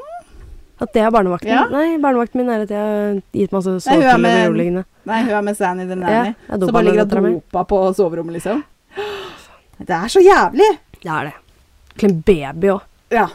[0.81, 1.49] At det er barnevakten?
[1.49, 1.63] Ja.
[1.71, 4.83] Nei, barnevakten min er at jeg har gitt masse er sovepiller og beroligende.
[5.07, 6.35] Nei, hun er med Zanny the Nanny.
[6.49, 8.63] Ja, Så bare ligger og dopa på soverommet, liksom.
[9.79, 10.71] Det er så jævlig!
[10.99, 11.35] Det er det.
[11.97, 12.81] Til en baby òg.
[13.11, 13.27] Ja.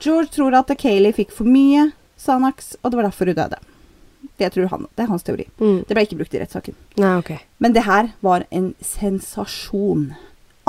[0.00, 1.90] George tror at Kayleigh fikk for mye
[2.20, 3.60] Xanax, og det var derfor hun døde.
[4.40, 5.44] Det, tror han, det er hans teori.
[5.60, 5.82] Mm.
[5.84, 6.76] Det ble ikke brukt i rettssaken.
[7.02, 7.34] Nei, ok.
[7.60, 10.06] Men det her var en sensasjon.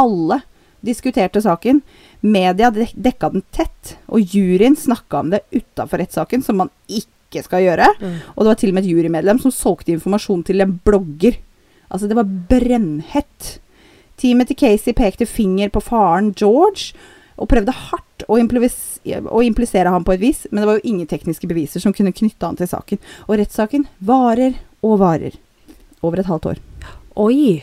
[0.02, 0.42] Alle
[0.86, 1.80] diskuterte saken.
[2.22, 7.46] Media dek dekka den tett, og juryen snakka om det utafor rettssaken, som man ikke
[7.46, 7.88] skal gjøre.
[8.02, 8.20] Mm.
[8.36, 11.40] Og det var til og med et jurymedlem som solgte informasjon til en blogger.
[11.88, 13.56] Altså, det var brennhett.
[14.22, 16.92] Teamet til Casey pekte finger på faren George
[17.42, 21.10] og prøvde hardt å, å implisere ham på et vis, men det var jo ingen
[21.10, 23.02] tekniske beviser som kunne knytte han til saken.
[23.28, 25.38] Og rettssaken varer og varer.
[26.06, 26.62] Over et halvt år.
[27.22, 27.62] Oi.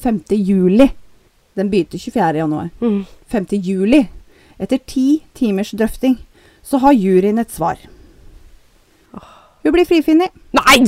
[0.00, 0.22] 5.
[0.36, 0.88] juli.
[1.56, 2.40] Den begynte 24.
[2.40, 2.70] januar.
[2.80, 3.04] Mm.
[3.28, 3.46] 5.
[3.60, 4.02] juli.
[4.58, 6.18] Etter ti timers drøfting
[6.64, 7.78] så har juryen et svar.
[9.62, 10.34] Hun blir frifunnet.
[10.56, 10.84] Nei!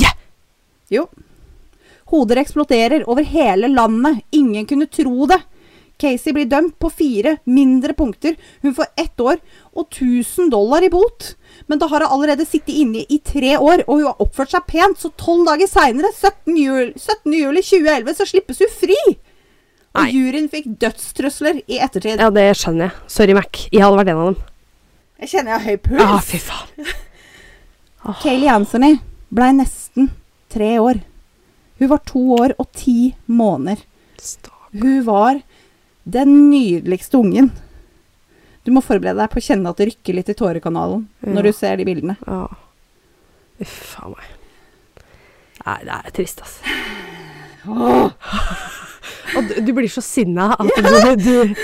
[0.90, 1.06] Jo.
[2.10, 4.24] Hoder eksploderer over hele landet.
[4.34, 5.40] Ingen kunne tro det.
[6.00, 8.36] Casey blir dømt på fire mindre punkter.
[8.64, 9.38] Hun får ett år
[9.72, 11.34] og 1000 dollar i bot.
[11.68, 14.66] Men da har hun allerede sittet inne i tre år, og hun har oppført seg
[14.70, 16.56] pent, så tolv dager seinere, 17.
[16.56, 17.36] juli, 17.
[17.60, 19.00] 2011, så slippes hun fri!
[19.90, 20.10] Og Nei.
[20.14, 22.20] juryen fikk dødstrusler i ettertid.
[22.22, 23.10] Ja, det skjønner jeg.
[23.10, 23.64] Sorry, Mac.
[23.74, 24.42] Jeg hadde vært en av dem.
[25.20, 26.02] Jeg kjenner jeg har høy puls.
[26.04, 26.90] Ja, fy faen.
[28.22, 28.92] Kayleigh Anthony
[29.34, 30.12] blei nesten
[30.50, 31.02] tre år.
[31.80, 33.82] Hun var to år og ti måneder.
[34.70, 35.40] Hun var
[36.14, 37.50] den nydeligste ungen.
[38.66, 41.32] Du må forberede deg på å kjenne at det rykker litt i tårekanalen Ja.
[41.36, 42.16] når du ser de bildene.
[42.26, 42.42] Ja.
[43.60, 44.28] Uff a meg.
[45.64, 46.58] Nei, det er trist, ass.
[49.36, 50.88] Og du, du blir så sinna at du,
[51.20, 51.54] du,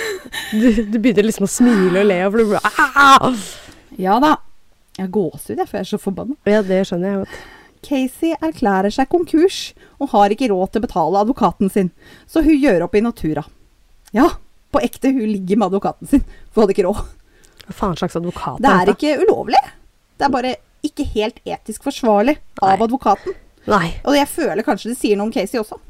[0.52, 3.32] du, du begynner liksom å smile og le, og du blir ah!
[3.98, 4.36] Ja da.
[4.96, 6.36] Jeg har gåsehud, jeg, for jeg er så forbanna.
[6.48, 7.24] Ja, det skjønner jeg.
[7.24, 7.42] godt.
[7.86, 9.58] Casey erklærer seg konkurs
[10.00, 11.90] og har ikke råd til å betale advokaten sin,
[12.28, 13.44] så hun gjør opp i Natura.
[14.12, 14.28] Ja,
[14.72, 17.02] på ekte, hun ligger med advokaten sin, for hun hadde ikke råd.
[17.66, 19.58] Hva faen slags advokat Det er ikke ulovlig.
[20.18, 20.54] Det er bare
[20.86, 22.84] ikke helt etisk forsvarlig av Nei.
[22.86, 23.34] advokaten.
[23.66, 23.88] Nei.
[24.06, 25.80] Og jeg føler kanskje det sier noe om Casey også.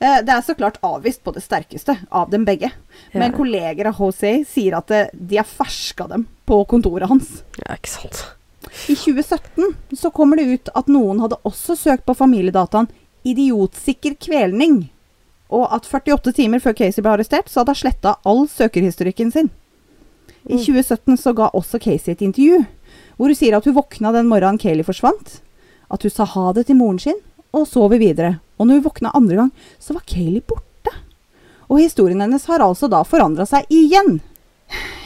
[0.00, 2.70] Eh, Det er så klart avvist på det sterkeste av dem begge.
[3.12, 3.36] Men Ja.
[3.36, 7.42] kolleger av Jose sier at eh, de har ferska dem på kontoret hans.
[7.60, 8.24] Ja, ikke sant.
[8.88, 12.88] I 2017 så kommer det ut at noen hadde også søkt på familiedataen
[13.24, 14.88] idiotsikker kvelning.
[15.50, 19.50] Og at 48 timer før Casey ble arrestert, så hadde hun sletta all søkerhistorikken sin.
[20.46, 20.62] I Mm.
[20.62, 22.64] 2017 så ga også Casey et intervju,
[23.16, 25.40] hvor hun sier at hun våkna den morgenen Kayleigh forsvant,
[25.90, 27.18] at hun sa ha det til moren sin,
[27.52, 28.40] og sover videre.
[28.58, 30.92] Og når hun våkna andre gang, så var Kayleigh borte.
[31.68, 34.20] Og historien hennes har altså da forandra seg igjen.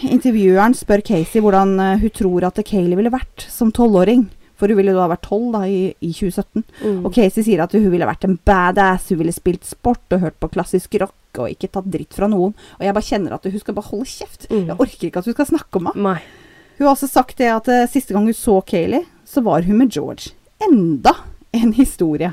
[0.02, 4.28] Intervjueren spør Casey hvordan eh, hun tror at Kayleigh ville vært som tolvåring.
[4.60, 6.64] For hun ville da vært tolv i, i 2017.
[6.82, 6.98] Mm.
[7.08, 10.36] Og Casey sier at hun ville vært en badass, hun ville spilt sport og hørt
[10.42, 12.52] på klassisk rock og ikke tatt dritt fra noen.
[12.78, 14.48] Og jeg bare kjenner at hun skal bare holde kjeft.
[14.50, 14.66] Mm.
[14.68, 16.28] Jeg orker ikke at hun skal snakke om meg.
[16.76, 19.80] Hun har også sagt det at uh, siste gang hun så Kayleigh, så var hun
[19.80, 20.34] med George.
[20.64, 21.14] Enda
[21.56, 22.32] en historie.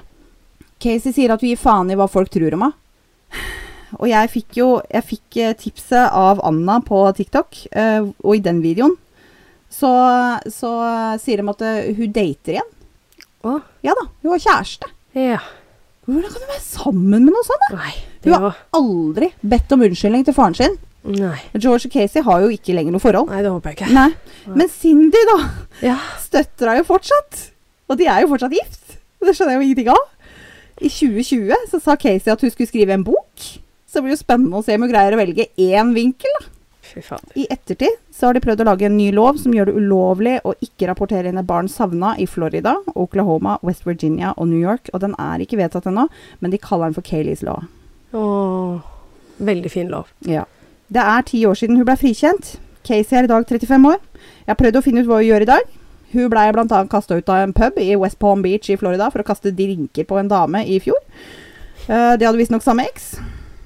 [0.84, 2.84] Casey sier at hun gir faen i hva folk tror om henne.
[3.98, 8.44] Og jeg fikk jo jeg fikk eh, tipset av Anna på TikTok, uh, og i
[8.44, 8.98] den videoen
[9.70, 9.92] så,
[10.52, 10.72] så
[11.22, 11.64] sier de at
[11.98, 12.74] hun dater igjen.
[13.48, 14.90] Å, Ja da, hun har kjæreste.
[15.18, 15.40] ja.
[16.08, 17.64] Hvordan kan du være sammen med noe sånt?
[17.68, 17.78] da?
[17.82, 17.94] Nei.
[18.24, 20.78] det Hun har var aldri bedt om unnskyldning til faren sin.
[21.04, 21.36] Nei.
[21.60, 23.28] George og Casey har jo ikke lenger noe forhold.
[23.28, 23.90] Nei, det håper jeg ikke.
[23.92, 24.54] Nei.
[24.56, 25.36] Men Cindy, da,
[25.84, 25.98] Ja.
[26.24, 27.42] støtter henne jo fortsatt.
[27.92, 28.96] Og de er jo fortsatt gift.
[29.20, 30.06] Det skjønner jeg jo ingenting av.
[30.80, 33.44] I 2020 så sa Casey at hun skulle skrive en bok.
[33.88, 36.32] Så det blir jo spennende å se om hun greier å velge én vinkel.
[36.40, 36.48] da.
[36.98, 37.32] Fy fader.
[37.38, 40.36] I ettertid så har de prøvd å lage en ny lov som gjør det ulovlig
[40.48, 44.90] å ikke rapportere inn et barn savna i Florida, Oklahoma, West Virginia og New York.
[44.94, 46.08] Og den er ikke vedtatt ennå,
[46.42, 47.68] men de kaller den for Kayleys law.
[48.18, 48.82] Åh.
[49.38, 50.10] Veldig fin lov.
[50.26, 50.48] Ja.
[50.90, 52.56] Det er ti år siden hun ble frikjent.
[52.88, 54.02] Casey er i dag 35 år.
[54.46, 55.74] Jeg har prøvd å finne ut hva hun gjør i dag.
[56.16, 56.84] Hun ble bl.a.
[56.90, 60.08] kasta ut av en pub i West Palm Beach i Florida for å kaste drinker
[60.08, 60.98] på en dame i fjor.
[61.86, 63.18] Uh, det hadde visstnok samme eks.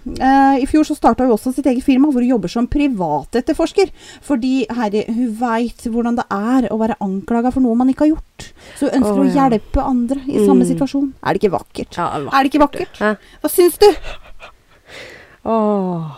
[0.01, 3.91] Eh, I fjor så starta hun også sitt eget firma, hvor hun jobber som privatetterforsker.
[4.25, 8.13] Fordi herre, hun veit hvordan det er å være anklaga for noe man ikke har
[8.15, 8.47] gjort.
[8.79, 10.69] Så hun ønsker Å, å hjelpe andre i samme Mm.
[10.73, 11.11] situasjon.
[11.21, 11.97] Er det ikke vakkert?
[11.97, 12.97] Ja, Er det ikke vakkert?
[12.97, 13.15] Hæ?
[13.43, 13.87] Hva syns du?
[15.45, 16.17] Åh.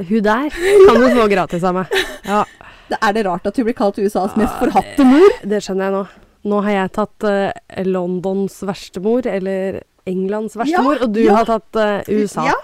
[0.00, 1.86] Hun der kan du få gratis av meg.
[2.24, 2.44] Ja.
[2.90, 5.36] Det er det rart at hun blir kalt USAs mest forhatte mor?
[5.46, 6.02] Det skjønner jeg nå.
[6.50, 11.36] Nå har jeg tatt uh, Londons verstemor, eller Englands verstemor, og du ja.
[11.36, 12.46] har tatt uh, USA.
[12.48, 12.56] Ja.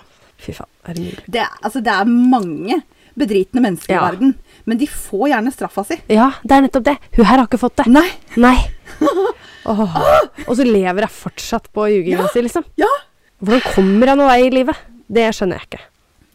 [0.42, 1.24] Fy faen, er det mulig?
[1.32, 2.80] Det, altså, det er mange
[3.16, 4.02] bedritne mennesker Ja.
[4.02, 4.34] i verden,
[4.68, 5.96] men de får gjerne straffa si.
[6.12, 6.96] Ja, det er nettopp det.
[7.16, 7.86] Hun her har ikke fått det.
[7.88, 8.08] Nei.
[8.36, 8.56] Nei.
[9.66, 9.96] Åh.
[10.46, 12.28] Og så lever jeg fortsatt på ljugingen ja.
[12.34, 12.66] sin, liksom.
[12.78, 12.90] Ja.
[13.42, 14.84] Hvordan kommer jeg noen vei i livet?
[15.08, 15.82] Det skjønner jeg ikke.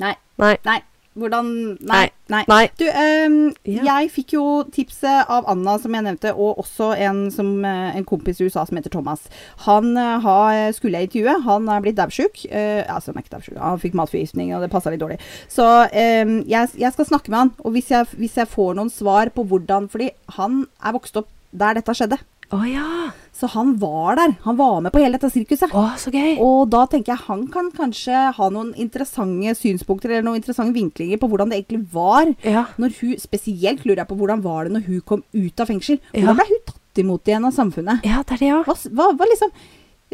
[0.02, 0.16] Nei.
[0.42, 0.56] Nei.
[0.66, 0.80] Nei.
[1.18, 2.06] Hvordan Nei.
[2.32, 2.44] nei.
[2.48, 2.70] Nei.
[2.80, 3.84] Du, um, Ja.
[3.84, 8.06] jeg fikk jo tipset av Anna, som jeg nevnte, og også en, som, eh, en
[8.06, 9.28] kompis i USA som heter Thomas.
[9.66, 11.36] Han eh, har, skulle jeg intervjue.
[11.44, 12.46] Han er blitt daudsjuk.
[12.48, 13.60] Uh, altså, han er ikke daudsjuk.
[13.60, 15.20] Han fikk matforgiftning, og det passa litt dårlig.
[15.52, 17.54] Så um, jeg, jeg skal snakke med han.
[17.66, 21.28] Og hvis jeg, hvis jeg får noen svar på hvordan Fordi han er vokst opp
[21.52, 22.18] der dette skjedde.
[22.52, 22.86] Å ja.
[23.32, 24.34] Så han var der.
[24.44, 25.72] Han var med på hele dette sirkuset.
[25.74, 26.36] Oh, så gøy.
[26.44, 31.22] Og da tenker jeg han kan kanskje ha noen interessante synspunkter eller noen interessante vinklinger
[31.22, 32.30] på hvordan det egentlig var.
[32.44, 32.68] Ja.
[32.82, 36.02] Når hun, spesielt lurer jeg på hvordan var det når hun kom ut av fengsel.
[36.12, 36.28] Ja.
[36.28, 38.08] Hvordan ble hun tatt imot igjen av samfunnet?
[38.08, 38.62] ja, det er det, ja.
[38.68, 39.54] Hva, hva, hva liksom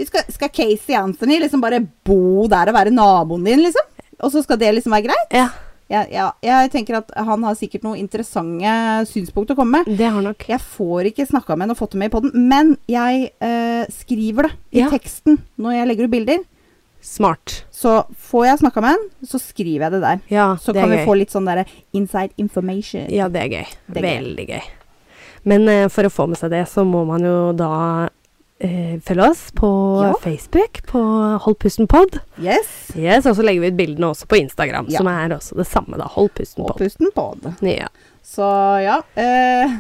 [0.08, 3.88] skal, skal Casey Anthony liksom bare bo der og være naboen din, liksom?
[4.22, 5.34] Og så skal det liksom være greit?
[5.34, 5.50] Ja,
[5.90, 8.72] Jeg, ja, jeg tenker at han har sikkert noen interessante
[9.08, 9.98] synspunkter å komme med.
[9.98, 10.44] det har nok.
[10.50, 13.86] Jeg får ikke snakka med han og fått det med i poden, men jeg eh,
[13.96, 14.90] skriver det i Ja.
[14.92, 16.44] teksten når jeg legger ut bilder.
[17.02, 17.64] Smart.
[17.72, 20.20] Så får jeg snakka med han, så skriver jeg det der.
[20.34, 21.06] Ja, Så det kan vi gøy.
[21.08, 21.64] få litt sånn derre
[21.96, 23.08] inside information.
[23.14, 23.66] Ja, det er gøy.
[23.88, 24.18] Det er gøy.
[24.18, 24.62] Veldig gøy.
[25.48, 28.10] Men eh, for å få med seg det, så må man jo da
[28.60, 29.70] eh, følge oss på
[30.04, 30.14] Ja.
[30.24, 31.02] Facebook, på
[31.44, 32.20] Hold pusten pod.
[32.42, 32.92] Yes.
[32.96, 34.98] Yes, og så legger vi ut bildene også på Instagram, Ja.
[34.98, 36.08] som er også det samme, da.
[36.16, 36.72] Hold pusten pod.
[36.74, 37.54] Hold pusten pod.
[37.62, 37.88] Ja.
[38.24, 38.48] Så
[38.84, 39.02] ja.
[39.16, 39.78] Eh,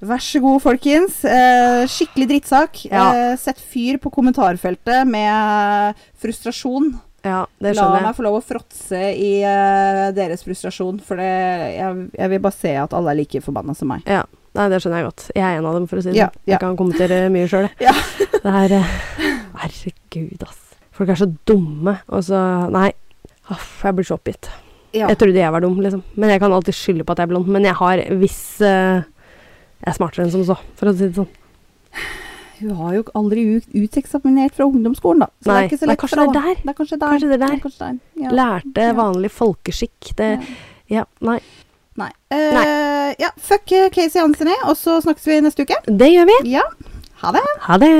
[0.00, 1.24] vær så god, folkens.
[1.24, 2.86] Eh, skikkelig drittsak.
[2.90, 6.98] Eh, sett fyr på kommentarfeltet med frustrasjon.
[7.22, 8.02] ja, det skjønner jeg.
[8.02, 12.40] La meg få lov å fråtse i eh, deres frustrasjon, for det, jeg, jeg vil
[12.40, 14.00] bare se at alle er like forbanna som meg.
[14.08, 14.22] Ja,
[14.54, 15.24] nei, det skjønner jeg godt.
[15.36, 16.20] Jeg er en av dem, for å si det sånn.
[16.46, 16.54] ja.
[16.54, 17.68] Jeg kan kommentere mye sjøl.
[17.86, 17.92] Ja.
[18.40, 18.96] Det er eh,
[19.60, 20.58] Herregud, ass.
[20.96, 22.38] Folk er så dumme, og så
[22.72, 22.90] Nei.
[23.50, 24.48] Aff, jeg blir så oppgitt.
[24.94, 25.08] Ja.
[25.10, 26.02] Jeg trodde jeg var dum, liksom.
[26.16, 27.48] Men jeg kan alltid skylde på at jeg er blond.
[27.50, 29.02] Men jeg har viss uh,
[29.82, 31.28] Jeg er smartere enn som så, for å si det sånn.
[32.60, 35.30] Hun har jo aldri ut- uteksaminert fra ungdomsskolen, da.
[35.40, 35.94] Så det er ikke så lett.
[35.94, 36.58] nei, kanskje det er der.
[36.60, 37.12] Det er kanskje der.
[37.14, 37.60] Kanskje det er der.
[37.64, 37.98] kanskje der.
[38.20, 38.34] Ja.
[38.40, 40.10] Lærte vanlig folkeskikk.
[40.20, 40.40] Det Ja.
[40.90, 41.38] Ja, nei.
[42.00, 42.10] Nei.
[42.32, 45.78] Eh, ja, fuck Casey Anthony, og så snakkes vi neste uke.
[45.86, 46.38] Det gjør vi.
[46.56, 46.66] Ja.
[47.22, 47.46] Ha det.
[47.66, 47.94] Ha det.